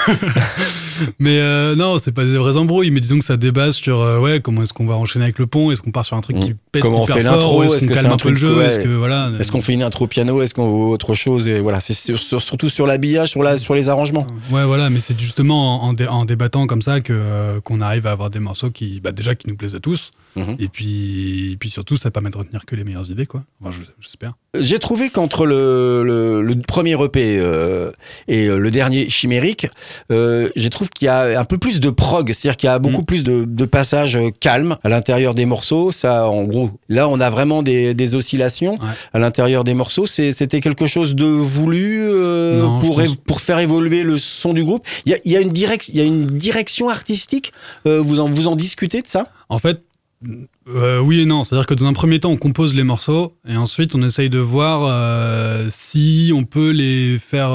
mais 1.18 1.38
euh, 1.40 1.74
non, 1.74 1.98
c'est 1.98 2.12
pas 2.12 2.24
des 2.24 2.36
vraies 2.36 2.56
embrouilles, 2.56 2.90
mais 2.90 3.00
disons 3.00 3.18
que 3.18 3.24
ça 3.24 3.36
débat 3.36 3.72
sur 3.72 3.98
ouais, 4.20 4.40
comment 4.40 4.62
est-ce 4.62 4.72
qu'on 4.72 4.86
va 4.86 4.94
enchaîner 4.94 5.24
avec 5.24 5.38
le 5.38 5.46
pont, 5.46 5.70
est-ce 5.70 5.82
qu'on 5.82 5.90
part 5.90 6.04
sur 6.04 6.16
un 6.16 6.20
truc 6.20 6.38
qui 6.38 6.50
Mm. 6.50 6.54
pète 6.72 6.82
Comment 6.82 7.02
on 7.02 7.06
fait 7.06 7.22
l'intro, 7.22 7.60
ou 7.60 7.64
est-ce 7.64 7.86
qu'on 7.86 7.92
calme 7.94 8.12
un 8.12 8.16
peu 8.16 8.30
le 8.30 8.36
jeu, 8.36 8.56
ouais. 8.58 8.66
est-ce 8.66 8.78
que 8.78 8.88
voilà. 8.88 9.30
Est-ce 9.40 9.50
qu'on 9.50 9.60
fait 9.62 9.72
une 9.72 9.82
intro 9.82 10.06
piano? 10.06 10.42
Est-ce 10.42 10.54
qu'on 10.54 10.66
veut 10.70 10.90
autre 10.92 11.14
chose? 11.14 11.48
Et 11.48 11.58
voilà, 11.60 11.80
c'est 11.80 11.94
sur- 11.94 12.18
sur- 12.18 12.40
surtout 12.40 12.68
sur 12.68 12.86
l'habillage, 12.86 13.30
sur 13.30 13.42
la, 13.42 13.56
sur 13.56 13.74
les 13.74 13.88
arrangements. 13.88 14.26
Ouais, 14.50 14.64
voilà, 14.64 14.90
mais 14.90 15.00
c'est 15.00 15.18
justement 15.18 15.82
en, 15.84 15.88
en 15.88 15.92
dé- 15.92 16.06
en 16.06 16.24
débattant 16.24 16.66
comme 16.66 16.82
ça 16.82 17.00
que 17.00 17.58
qu'on 17.64 17.80
arrive 17.80 17.95
arrive 17.96 18.06
à 18.06 18.12
avoir 18.12 18.30
des 18.30 18.38
morceaux 18.38 18.70
qui, 18.70 19.00
bah, 19.00 19.12
déjà, 19.12 19.34
qui 19.34 19.48
nous 19.48 19.56
plaisent 19.56 19.74
à 19.74 19.80
tous. 19.80 20.10
Mhm. 20.36 20.56
Et 20.58 20.68
puis, 20.68 21.52
et 21.52 21.56
puis 21.56 21.70
surtout, 21.70 21.96
ça 21.96 22.10
permet 22.10 22.28
de 22.28 22.36
retenir 22.36 22.66
que 22.66 22.76
les 22.76 22.84
meilleures 22.84 23.10
idées, 23.10 23.24
quoi. 23.24 23.42
Enfin, 23.64 23.74
j'espère. 24.00 24.34
J'ai 24.58 24.78
trouvé 24.78 25.08
qu'entre 25.08 25.46
le, 25.46 26.02
le, 26.04 26.42
le 26.42 26.54
premier 26.56 26.92
EP 27.02 27.38
euh, 27.38 27.90
et 28.28 28.46
euh, 28.46 28.58
le 28.58 28.70
dernier 28.70 29.08
Chimérique, 29.08 29.66
euh, 30.12 30.48
j'ai 30.56 30.68
trouvé 30.68 30.90
qu'il 30.94 31.06
y 31.06 31.08
a 31.08 31.40
un 31.40 31.44
peu 31.46 31.56
plus 31.56 31.80
de 31.80 31.88
prog, 31.88 32.30
c'est-à-dire 32.32 32.56
qu'il 32.58 32.66
y 32.68 32.70
a 32.70 32.78
beaucoup 32.78 33.00
Mm. 33.02 33.06
plus 33.06 33.22
de, 33.24 33.44
de 33.46 33.64
passages 33.64 34.16
euh, 34.16 34.28
calmes 34.40 34.76
à 34.82 34.88
l'intérieur 34.90 35.34
des 35.34 35.46
morceaux. 35.46 35.90
Ça, 35.90 36.28
en 36.28 36.44
gros, 36.44 36.70
là, 36.90 37.08
on 37.08 37.18
a 37.20 37.30
vraiment 37.30 37.62
des, 37.62 37.94
des 37.94 38.14
oscillations 38.14 38.74
Ouais. 38.74 38.88
à 39.14 39.18
l'intérieur 39.18 39.64
des 39.64 39.74
morceaux. 39.74 40.04
C'était 40.06 40.60
quelque 40.60 40.86
chose 40.86 41.14
de 41.14 41.24
voulu 41.24 41.98
euh, 42.10 42.60
Non, 42.60 42.78
pour, 42.80 42.96
pense- 42.96 43.16
pour 43.16 43.40
faire 43.40 43.58
évoluer 43.58 44.02
le 44.02 44.18
son 44.18 44.52
du 44.52 44.64
groupe? 44.64 44.86
Il 45.06 45.12
y 45.12 45.14
a, 45.14 45.18
il 45.24 45.32
y 45.32 45.36
a 45.36 45.40
une 45.40 45.52
y 45.56 46.00
a 46.00 46.04
une 46.04 46.26
direction 46.26 46.88
artistique. 46.90 47.52
Euh, 47.86 48.00
vous 48.00 48.20
en 48.20 48.26
vous 48.26 48.46
en 48.46 48.56
discutez 48.56 49.02
de 49.02 49.06
ça? 49.06 49.30
En 49.48 49.58
fait, 49.58 49.82
euh, 50.68 50.98
oui 50.98 51.20
et 51.20 51.26
non. 51.26 51.44
C'est-à-dire 51.44 51.66
que 51.66 51.74
dans 51.74 51.86
un 51.86 51.92
premier 51.92 52.18
temps, 52.20 52.30
on 52.30 52.36
compose 52.36 52.74
les 52.74 52.82
morceaux 52.82 53.36
et 53.48 53.56
ensuite, 53.56 53.94
on 53.94 54.02
essaye 54.02 54.30
de 54.30 54.38
voir 54.38 54.82
euh, 54.84 55.66
si 55.70 56.32
on 56.34 56.44
peut 56.44 56.70
les 56.70 57.18
faire, 57.18 57.50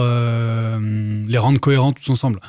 les 1.27 1.37
rendre 1.37 1.59
cohérents 1.59 1.91
tous 1.91 2.09
ensemble. 2.09 2.39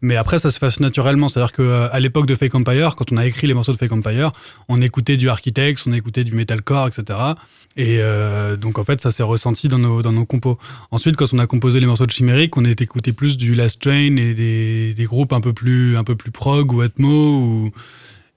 Mais 0.00 0.16
après, 0.16 0.38
ça 0.38 0.50
se 0.50 0.64
assez 0.64 0.82
naturellement. 0.82 1.28
C'est-à-dire 1.28 1.52
qu'à 1.52 2.00
l'époque 2.00 2.26
de 2.26 2.34
Fake 2.34 2.54
Empire, 2.54 2.96
quand 2.96 3.12
on 3.12 3.16
a 3.16 3.26
écrit 3.26 3.46
les 3.46 3.54
morceaux 3.54 3.72
de 3.72 3.78
Fake 3.78 3.92
Empire, 3.92 4.32
on 4.68 4.80
écoutait 4.80 5.16
du 5.16 5.28
Architects, 5.28 5.80
on 5.86 5.92
écoutait 5.92 6.24
du 6.24 6.32
metalcore, 6.32 6.88
etc. 6.88 7.18
Et 7.76 7.98
euh, 8.00 8.56
donc, 8.56 8.78
en 8.78 8.84
fait, 8.84 9.00
ça 9.00 9.10
s'est 9.10 9.22
ressenti 9.22 9.68
dans 9.68 9.78
nos, 9.78 10.02
dans 10.02 10.12
nos 10.12 10.26
compos. 10.26 10.58
Ensuite, 10.90 11.16
quand 11.16 11.32
on 11.32 11.38
a 11.38 11.46
composé 11.46 11.80
les 11.80 11.86
morceaux 11.86 12.06
de 12.06 12.10
Chimérique, 12.10 12.56
on 12.56 12.64
a 12.64 12.70
écouté 12.70 13.12
plus 13.12 13.36
du 13.36 13.54
Last 13.54 13.80
Train 13.80 14.16
et 14.16 14.34
des, 14.34 14.94
des 14.94 15.04
groupes 15.04 15.32
un 15.32 15.40
peu 15.40 15.52
plus, 15.52 15.96
un 15.96 16.04
peu 16.04 16.14
plus 16.14 16.30
prog 16.30 16.72
ou 16.72 16.82
atmo 16.82 17.08
ou 17.08 17.70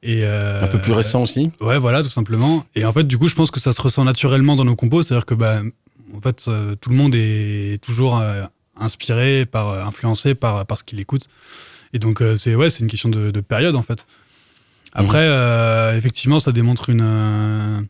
et 0.04 0.24
euh, 0.24 0.64
Un 0.64 0.68
peu 0.68 0.80
plus 0.80 0.94
récent 0.94 1.24
aussi. 1.24 1.52
Ouais, 1.60 1.80
voilà, 1.80 2.04
tout 2.04 2.10
simplement. 2.10 2.64
Et 2.76 2.86
en 2.86 2.94
fait, 2.94 3.06
du 3.06 3.18
coup, 3.18 3.28
je 3.28 3.36
pense 3.36 3.50
que 3.50 3.60
ça 3.60 3.74
se 3.74 3.82
ressent 3.82 4.04
naturellement 4.06 4.56
dans 4.56 4.66
nos 4.66 4.76
compos. 4.76 5.02
C'est-à-dire 5.02 5.26
que, 5.26 5.34
bah, 5.34 5.62
en 6.16 6.22
fait, 6.22 6.46
euh, 6.48 6.76
tout 6.76 6.92
le 6.92 6.96
monde 6.96 7.16
est 7.16 7.82
toujours 7.84 8.20
euh, 8.20 8.44
inspiré, 8.80 9.46
par, 9.46 9.70
euh, 9.70 9.84
influencé 9.84 10.36
par, 10.36 10.66
par 10.66 10.78
ce 10.78 10.84
qu'il 10.84 11.00
écoute. 11.00 11.28
Et 11.92 12.00
donc, 12.00 12.22
euh, 12.22 12.36
c'est 12.36 12.56
ouais, 12.56 12.70
c'est 12.70 12.82
une 12.82 12.90
question 12.90 13.10
de, 13.10 13.32
de 13.32 13.40
période, 13.42 13.76
en 13.76 13.82
fait. 13.82 14.06
Après, 14.94 15.26
euh, 15.28 15.98
effectivement, 15.98 16.40
ça 16.40 16.52
démontre 16.52 16.90
une, 16.90 17.02
euh, 17.04 17.82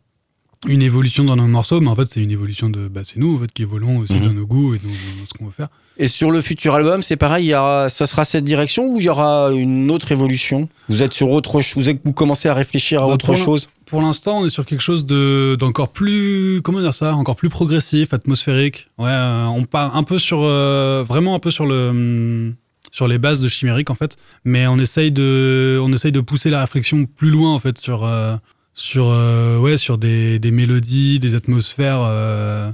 une 0.67 0.81
évolution 0.81 1.23
dans 1.23 1.35
nos 1.35 1.47
morceaux, 1.47 1.79
mais 1.81 1.89
en 1.89 1.95
fait, 1.95 2.07
c'est 2.09 2.19
une 2.21 2.31
évolution 2.31 2.69
de. 2.69 2.87
Bah, 2.87 3.01
c'est 3.03 3.17
nous, 3.17 3.35
en 3.35 3.39
fait, 3.39 3.51
qui 3.53 3.61
évoluons 3.61 3.97
aussi 3.99 4.13
Mhm. 4.15 4.25
dans 4.25 4.33
nos 4.33 4.45
goûts 4.45 4.75
et 4.75 4.79
dans, 4.79 4.89
dans 4.89 5.25
ce 5.25 5.33
qu'on 5.37 5.45
veut 5.45 5.51
faire. 5.51 5.67
Et 5.97 6.07
sur 6.07 6.31
le 6.31 6.41
futur 6.41 6.75
album, 6.75 7.01
c'est 7.01 7.15
pareil, 7.15 7.45
il 7.45 7.49
y 7.49 7.55
aura, 7.55 7.89
ça 7.89 8.05
sera 8.05 8.25
cette 8.25 8.43
direction 8.43 8.85
ou 8.87 8.97
il 8.99 9.05
y 9.05 9.09
aura 9.09 9.51
une 9.53 9.89
autre 9.91 10.11
évolution? 10.11 10.67
Vous 10.89 11.01
êtes 11.03 11.13
sur 11.13 11.29
autre 11.29 11.61
chose, 11.61 11.89
vous, 12.03 12.11
commencez 12.13 12.49
à 12.49 12.53
réfléchir 12.53 13.01
à 13.01 13.07
Bah, 13.07 13.13
autre 13.13 13.27
pour 13.27 13.37
chose? 13.37 13.67
Pour 13.85 14.01
l'instant, 14.01 14.39
on 14.41 14.45
est 14.45 14.49
sur 14.49 14.65
quelque 14.65 14.81
chose 14.81 15.05
de 15.05 15.55
d'encore 15.59 15.89
plus 15.89 16.59
comment 16.63 16.81
dire 16.81 16.93
ça, 16.93 17.15
encore 17.15 17.35
plus 17.37 17.49
progressif, 17.49 18.13
atmosphérique. 18.13 18.87
Ouais, 18.97 19.09
euh, 19.09 19.45
on 19.45 19.63
part 19.63 19.95
un 19.95 20.03
peu 20.03 20.17
sur 20.19 20.39
euh, 20.41 21.03
vraiment 21.07 21.33
un 21.35 21.39
peu 21.39 21.51
sur 21.51 21.65
le 21.65 21.89
hum, 21.89 22.55
sur 22.91 23.07
les 23.07 23.17
bases 23.17 23.39
de 23.41 23.47
chimérique 23.47 23.89
en 23.89 23.95
fait, 23.95 24.17
mais 24.43 24.67
on 24.67 24.77
essaye 24.79 25.11
de 25.11 25.79
on 25.81 25.93
essaye 25.93 26.11
de 26.11 26.19
pousser 26.21 26.49
la 26.49 26.61
réflexion 26.61 27.05
plus 27.05 27.29
loin 27.29 27.53
en 27.53 27.59
fait 27.59 27.77
sur 27.77 28.03
euh, 28.03 28.35
sur 28.75 29.09
euh, 29.09 29.57
ouais 29.57 29.77
sur 29.77 29.97
des, 29.97 30.37
des 30.37 30.51
mélodies, 30.51 31.19
des 31.19 31.33
atmosphères 31.33 32.03
euh, 32.07 32.69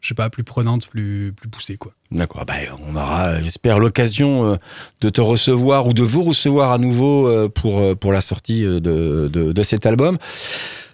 je 0.00 0.08
sais 0.08 0.14
pas 0.14 0.30
plus 0.30 0.42
prenantes, 0.42 0.88
plus 0.88 1.32
plus 1.36 1.48
poussées 1.48 1.76
quoi. 1.76 1.92
D'accord, 2.10 2.44
bah, 2.44 2.54
on 2.88 2.96
aura, 2.96 3.40
j'espère, 3.40 3.78
l'occasion 3.78 4.52
euh, 4.52 4.56
de 5.00 5.08
te 5.08 5.20
recevoir 5.20 5.86
ou 5.86 5.92
de 5.92 6.02
vous 6.02 6.24
recevoir 6.24 6.72
à 6.72 6.78
nouveau 6.78 7.48
pour, 7.50 7.96
pour 7.96 8.12
la 8.12 8.20
sortie 8.20 8.62
de, 8.64 8.80
de, 8.80 9.28
de 9.52 9.62
cet 9.62 9.86
album. 9.86 10.16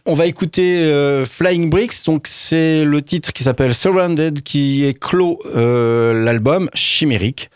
On 0.07 0.14
va 0.14 0.27
écouter 0.27 0.79
euh, 0.85 1.27
Flying 1.27 1.71
Bricks, 1.71 2.05
donc 2.07 2.27
c'est 2.29 2.85
le 2.85 3.03
titre 3.03 3.33
qui 3.33 3.42
s'appelle 3.42 3.75
Surrounded, 3.75 4.42
qui 4.42 4.85
est 4.85 4.99
clos 4.99 5.40
l'album 5.55 6.71
Chimérique. 6.75 7.51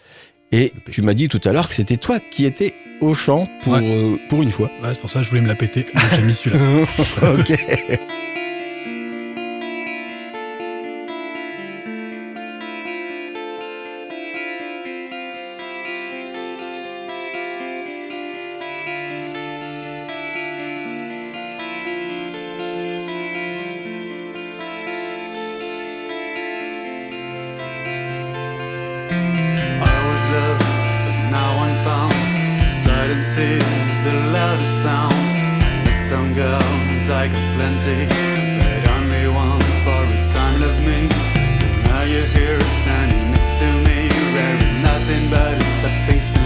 Et 0.53 0.73
tu 0.91 1.01
m'as 1.01 1.15
dit 1.15 1.29
tout 1.29 1.41
à 1.45 1.53
l'heure 1.53 1.69
que 1.69 1.75
c'était 1.75 1.97
toi 1.97 2.19
qui 2.21 2.45
étais 2.45 2.75
au 3.03 3.15
chant 3.15 3.47
pour, 3.62 3.75
Ouais. 3.75 3.81
euh, 3.83 4.17
pour 4.29 4.43
une 4.43 4.51
fois. 4.51 4.71
Ouais, 4.83 4.88
c'est 4.93 5.01
pour 5.01 5.11
ça 5.11 5.19
que 5.19 5.25
je 5.25 5.31
voulais 5.31 5.43
me 5.43 5.49
la 5.49 5.55
péter. 5.55 5.87
J'ai 6.17 6.23
mis 6.23 6.33
celui-là. 6.33 6.59
ok. 7.38 7.53
Found. 31.85 32.12
Silence 33.12 33.37
is 33.37 34.05
the 34.05 34.14
loudest 34.33 34.83
sound. 34.83 35.12
Met 35.85 35.98
some 35.98 36.33
girls, 36.33 37.11
I 37.11 37.29
got 37.29 37.44
plenty, 37.57 38.07
but 38.09 38.88
only 38.88 39.29
one 39.29 39.61
for 39.85 40.03
a 40.16 40.25
time 40.33 40.61
loved 40.62 40.81
me. 40.81 41.11
So 41.55 41.66
now 41.85 42.05
you're 42.05 42.25
here 42.25 42.59
standing 42.81 43.31
next 43.33 43.53
to 43.59 43.68
me, 43.85 44.09
wearing 44.33 44.83
nothing 44.83 45.29
but 45.29 45.61
a 45.61 45.64
sad 45.83 46.09
face 46.09 46.41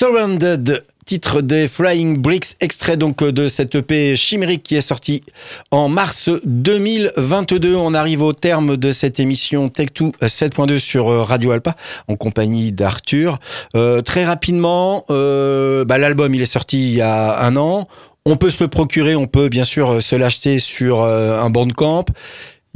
Surrounded, 0.00 0.84
titre 1.06 1.40
des 1.40 1.66
Flying 1.66 2.18
Bricks, 2.18 2.54
extrait 2.60 2.96
donc 2.96 3.24
de 3.24 3.48
cette 3.48 3.74
EP 3.74 4.14
chimérique 4.14 4.62
qui 4.62 4.76
est 4.76 4.80
sorti 4.80 5.24
en 5.72 5.88
mars 5.88 6.30
2022. 6.44 7.74
On 7.74 7.94
arrive 7.94 8.22
au 8.22 8.32
terme 8.32 8.76
de 8.76 8.92
cette 8.92 9.18
émission 9.18 9.66
Tech2 9.66 10.12
7.2 10.22 10.78
sur 10.78 11.08
euh, 11.08 11.24
Radio 11.24 11.50
Alpa 11.50 11.74
en 12.06 12.14
compagnie 12.14 12.70
d'Arthur. 12.70 13.40
Euh, 13.74 14.00
très 14.00 14.24
rapidement, 14.24 15.04
euh, 15.10 15.84
bah, 15.84 15.98
l'album 15.98 16.32
est 16.32 16.46
sorti 16.46 16.90
il 16.90 16.94
y 16.94 17.00
a 17.00 17.44
un 17.44 17.56
an. 17.56 17.88
On 18.24 18.36
peut 18.36 18.50
se 18.50 18.62
le 18.62 18.68
procurer, 18.68 19.16
on 19.16 19.26
peut 19.26 19.48
bien 19.48 19.64
sûr 19.64 20.02
se 20.02 20.14
l'acheter 20.14 20.58
sur 20.58 21.02
euh, 21.02 21.40
un 21.40 21.50
bandcamp. 21.50 22.04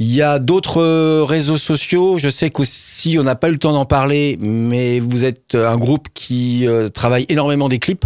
Il 0.03 0.13
y 0.13 0.21
a 0.21 0.37
d'autres 0.37 0.81
euh, 0.81 1.23
réseaux 1.23 1.55
sociaux. 1.55 2.17
Je 2.17 2.27
sais 2.27 2.49
qu'aussi, 2.49 3.17
on 3.17 3.23
n'a 3.23 3.35
pas 3.35 3.47
eu 3.47 3.53
le 3.53 3.57
temps 3.57 3.71
d'en 3.71 3.85
parler, 3.85 4.37
mais 4.41 4.99
vous 4.99 5.23
êtes 5.23 5.55
un 5.55 5.77
groupe 5.77 6.09
qui 6.13 6.67
euh, 6.67 6.89
travaille 6.89 7.25
énormément 7.29 7.69
des 7.69 7.79
clips 7.79 8.03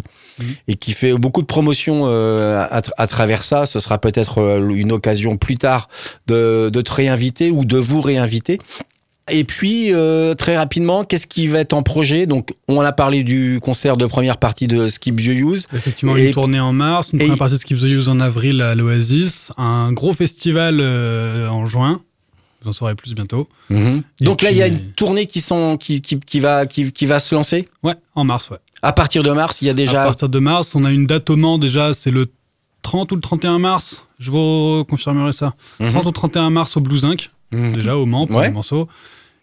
et 0.67 0.75
qui 0.75 0.91
fait 0.91 1.13
beaucoup 1.13 1.41
de 1.41 1.47
promotions 1.47 2.03
euh, 2.05 2.63
à, 2.69 2.81
tra- 2.81 2.91
à 2.97 3.07
travers 3.07 3.43
ça. 3.43 3.65
Ce 3.65 3.79
sera 3.79 3.97
peut-être 3.97 4.37
euh, 4.37 4.69
une 4.69 4.91
occasion 4.91 5.37
plus 5.37 5.57
tard 5.57 5.89
de, 6.27 6.69
de 6.71 6.81
te 6.81 6.93
réinviter 6.93 7.49
ou 7.49 7.65
de 7.65 7.77
vous 7.77 8.01
réinviter. 8.01 8.59
Et 9.29 9.43
puis, 9.43 9.93
euh, 9.93 10.33
très 10.35 10.55
rapidement, 10.57 11.03
qu'est-ce 11.03 11.27
qui 11.27 11.47
va 11.47 11.59
être 11.59 11.73
en 11.73 11.83
projet? 11.83 12.25
Donc, 12.25 12.53
on 12.67 12.79
a 12.81 12.91
parlé 12.91 13.23
du 13.23 13.59
concert 13.61 13.97
de 13.97 14.05
première 14.05 14.37
partie 14.37 14.67
de 14.67 14.87
Skip 14.87 15.17
the 15.17 15.27
Use. 15.27 15.67
Effectivement, 15.73 16.15
Et- 16.15 16.27
une 16.27 16.31
tournée 16.33 16.59
en 16.59 16.71
mars, 16.73 17.09
une 17.11 17.19
première 17.19 17.37
partie 17.37 17.55
de 17.55 17.59
Skip 17.59 17.77
the 17.77 17.83
Use 17.83 18.07
en 18.09 18.19
avril 18.19 18.61
à 18.61 18.73
l'Oasis, 18.75 19.51
un 19.57 19.91
gros 19.91 20.13
festival 20.13 20.77
euh, 20.79 21.47
en 21.49 21.65
juin. 21.65 21.99
Vous 22.63 22.69
en 22.69 22.73
saurez 22.73 22.95
plus 22.95 23.13
bientôt. 23.13 23.47
Mhm. 23.69 24.01
Donc 24.21 24.41
là, 24.41 24.51
il 24.51 24.57
y 24.57 24.61
a 24.61 24.67
une 24.67 24.79
tournée 24.93 25.25
qui, 25.27 25.41
sont, 25.41 25.77
qui, 25.77 26.01
qui, 26.01 26.19
qui, 26.19 26.39
va, 26.39 26.65
qui, 26.65 26.91
qui 26.91 27.05
va 27.05 27.19
se 27.19 27.35
lancer? 27.35 27.67
Ouais, 27.83 27.95
en 28.15 28.23
mars, 28.23 28.49
ouais. 28.49 28.57
À 28.81 28.93
partir 28.93 29.23
de 29.23 29.31
mars, 29.31 29.61
il 29.61 29.65
y 29.65 29.69
a 29.69 29.71
À 29.71 29.75
déjà... 29.75 30.03
partir 30.05 30.29
de 30.29 30.39
mars, 30.39 30.73
on 30.75 30.83
a 30.85 30.91
une 30.91 31.05
date 31.05 31.29
au 31.29 31.35
Mans 31.35 31.57
déjà, 31.57 31.93
c'est 31.93 32.11
le 32.11 32.27
30 32.81 33.11
ou 33.11 33.15
le 33.15 33.21
31 33.21 33.59
mars. 33.59 34.03
Je 34.19 34.31
vous 34.31 34.85
confirmerai 34.85 35.33
ça. 35.33 35.53
Mhm. 35.79 35.91
30 35.91 36.05
ou 36.05 36.11
31 36.11 36.49
mars 36.49 36.77
au 36.77 36.81
Blues 36.81 37.03
Inc. 37.05 37.29
Mhm. 37.51 37.73
Déjà 37.73 37.95
au 37.97 38.05
Mans 38.05 38.27
pour 38.27 38.37
Ouais. 38.37 38.47
les 38.47 38.53
morceaux. 38.53 38.87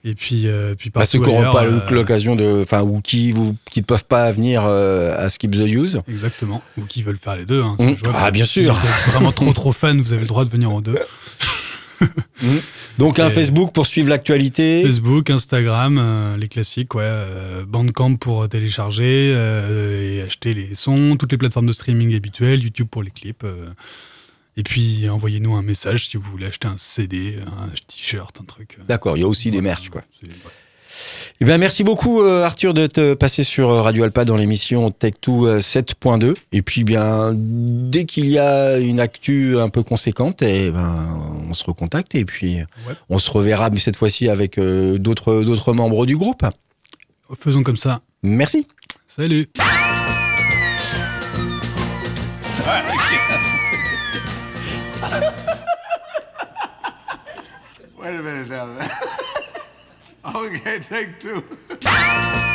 Et 0.06 0.14
puis, 0.14 0.42
euh, 0.48 0.74
puis 0.74 0.90
partout 0.90 1.08
ceux 1.08 1.18
qui 1.20 1.30
n'auront 1.30 1.50
pas 1.52 1.64
l'occasion 1.90 2.36
de, 2.36 2.60
enfin, 2.62 2.82
ou 2.82 3.00
qui, 3.00 3.32
ou, 3.32 3.56
qui 3.70 3.80
ne 3.80 3.84
peuvent 3.86 4.04
pas 4.04 4.30
venir 4.32 4.62
euh, 4.66 5.16
à 5.16 5.30
Skip 5.30 5.50
the 5.52 5.60
Use. 5.66 6.02
Exactement. 6.08 6.62
Ou 6.76 6.82
qui 6.84 7.02
veulent 7.02 7.16
faire 7.16 7.36
les 7.36 7.46
deux. 7.46 7.62
Hein, 7.62 7.76
jouable. 7.78 8.14
Ah, 8.14 8.30
bien 8.30 8.44
Si 8.44 8.64
sûr. 8.64 8.74
vous 8.74 8.86
êtes 8.86 9.12
vraiment 9.12 9.32
trop 9.32 9.50
trop 9.54 9.72
fan, 9.72 10.00
vous 10.02 10.12
avez 10.12 10.20
le 10.22 10.28
droit 10.28 10.44
de 10.44 10.50
venir 10.50 10.74
aux 10.74 10.82
deux. 10.82 10.98
Donc 12.98 13.18
un 13.18 13.30
Facebook 13.30 13.72
pour 13.72 13.86
suivre 13.86 14.10
l'actualité. 14.10 14.82
Facebook, 14.84 15.30
Instagram, 15.30 15.96
euh, 15.98 16.36
les 16.36 16.48
classiques, 16.48 16.94
ouais. 16.94 17.02
euh, 17.04 17.64
Bandcamp 17.66 18.16
pour 18.16 18.46
télécharger 18.48 19.32
euh, 19.34 20.18
et 20.18 20.22
acheter 20.22 20.52
les 20.54 20.74
sons, 20.74 21.16
toutes 21.18 21.32
les 21.32 21.38
plateformes 21.38 21.66
de 21.66 21.72
streaming 21.72 22.14
habituelles, 22.14 22.62
YouTube 22.62 22.88
pour 22.90 23.02
les 23.02 23.10
clips. 23.10 23.46
Et 24.56 24.62
puis 24.62 25.08
envoyez-nous 25.08 25.54
un 25.54 25.62
message 25.62 26.08
si 26.08 26.16
vous 26.16 26.30
voulez 26.30 26.46
acheter 26.46 26.68
un 26.68 26.76
CD, 26.78 27.38
un 27.46 27.68
t-shirt, 27.88 28.38
un 28.40 28.44
truc. 28.44 28.76
euh. 28.78 28.84
D'accord, 28.88 29.16
il 29.16 29.20
y 29.20 29.24
a 29.24 29.28
aussi 29.28 29.50
des 29.50 29.60
merch, 29.60 29.88
quoi. 29.90 30.02
Eh 31.40 31.44
bien, 31.44 31.58
merci 31.58 31.82
beaucoup, 31.82 32.22
euh, 32.22 32.44
Arthur, 32.44 32.72
de 32.72 32.86
te 32.86 33.14
passer 33.14 33.42
sur 33.42 33.68
euh, 33.70 33.82
Radio 33.82 34.04
Alpa 34.04 34.24
dans 34.24 34.36
l'émission 34.36 34.90
Tech2 34.90 35.46
euh, 35.46 35.58
7.2. 35.58 36.34
Et 36.52 36.62
puis, 36.62 36.84
bien, 36.84 37.32
dès 37.34 38.04
qu'il 38.04 38.26
y 38.26 38.38
a 38.38 38.78
une 38.78 39.00
actu 39.00 39.58
un 39.58 39.68
peu 39.68 39.82
conséquente, 39.82 40.40
eh 40.42 40.70
ben, 40.70 41.42
on 41.50 41.52
se 41.52 41.64
recontacte 41.64 42.14
et 42.14 42.24
puis 42.24 42.58
Ouais. 42.86 42.94
on 43.10 43.18
se 43.18 43.28
reverra, 43.30 43.70
mais 43.70 43.80
cette 43.80 43.96
fois-ci 43.96 44.28
avec 44.28 44.56
euh, 44.58 44.96
d'autres 44.98 45.42
d'autres 45.42 45.72
membres 45.72 46.06
du 46.06 46.16
groupe. 46.16 46.44
Faisons 47.40 47.64
comme 47.64 47.76
ça. 47.76 48.00
Merci. 48.22 48.68
Salut 49.08 49.48
Wait 58.04 58.16
a 58.16 58.22
minute 58.22 58.50
now. 58.50 58.86
okay, 60.36 60.78
take 60.78 61.18
two. 61.18 61.42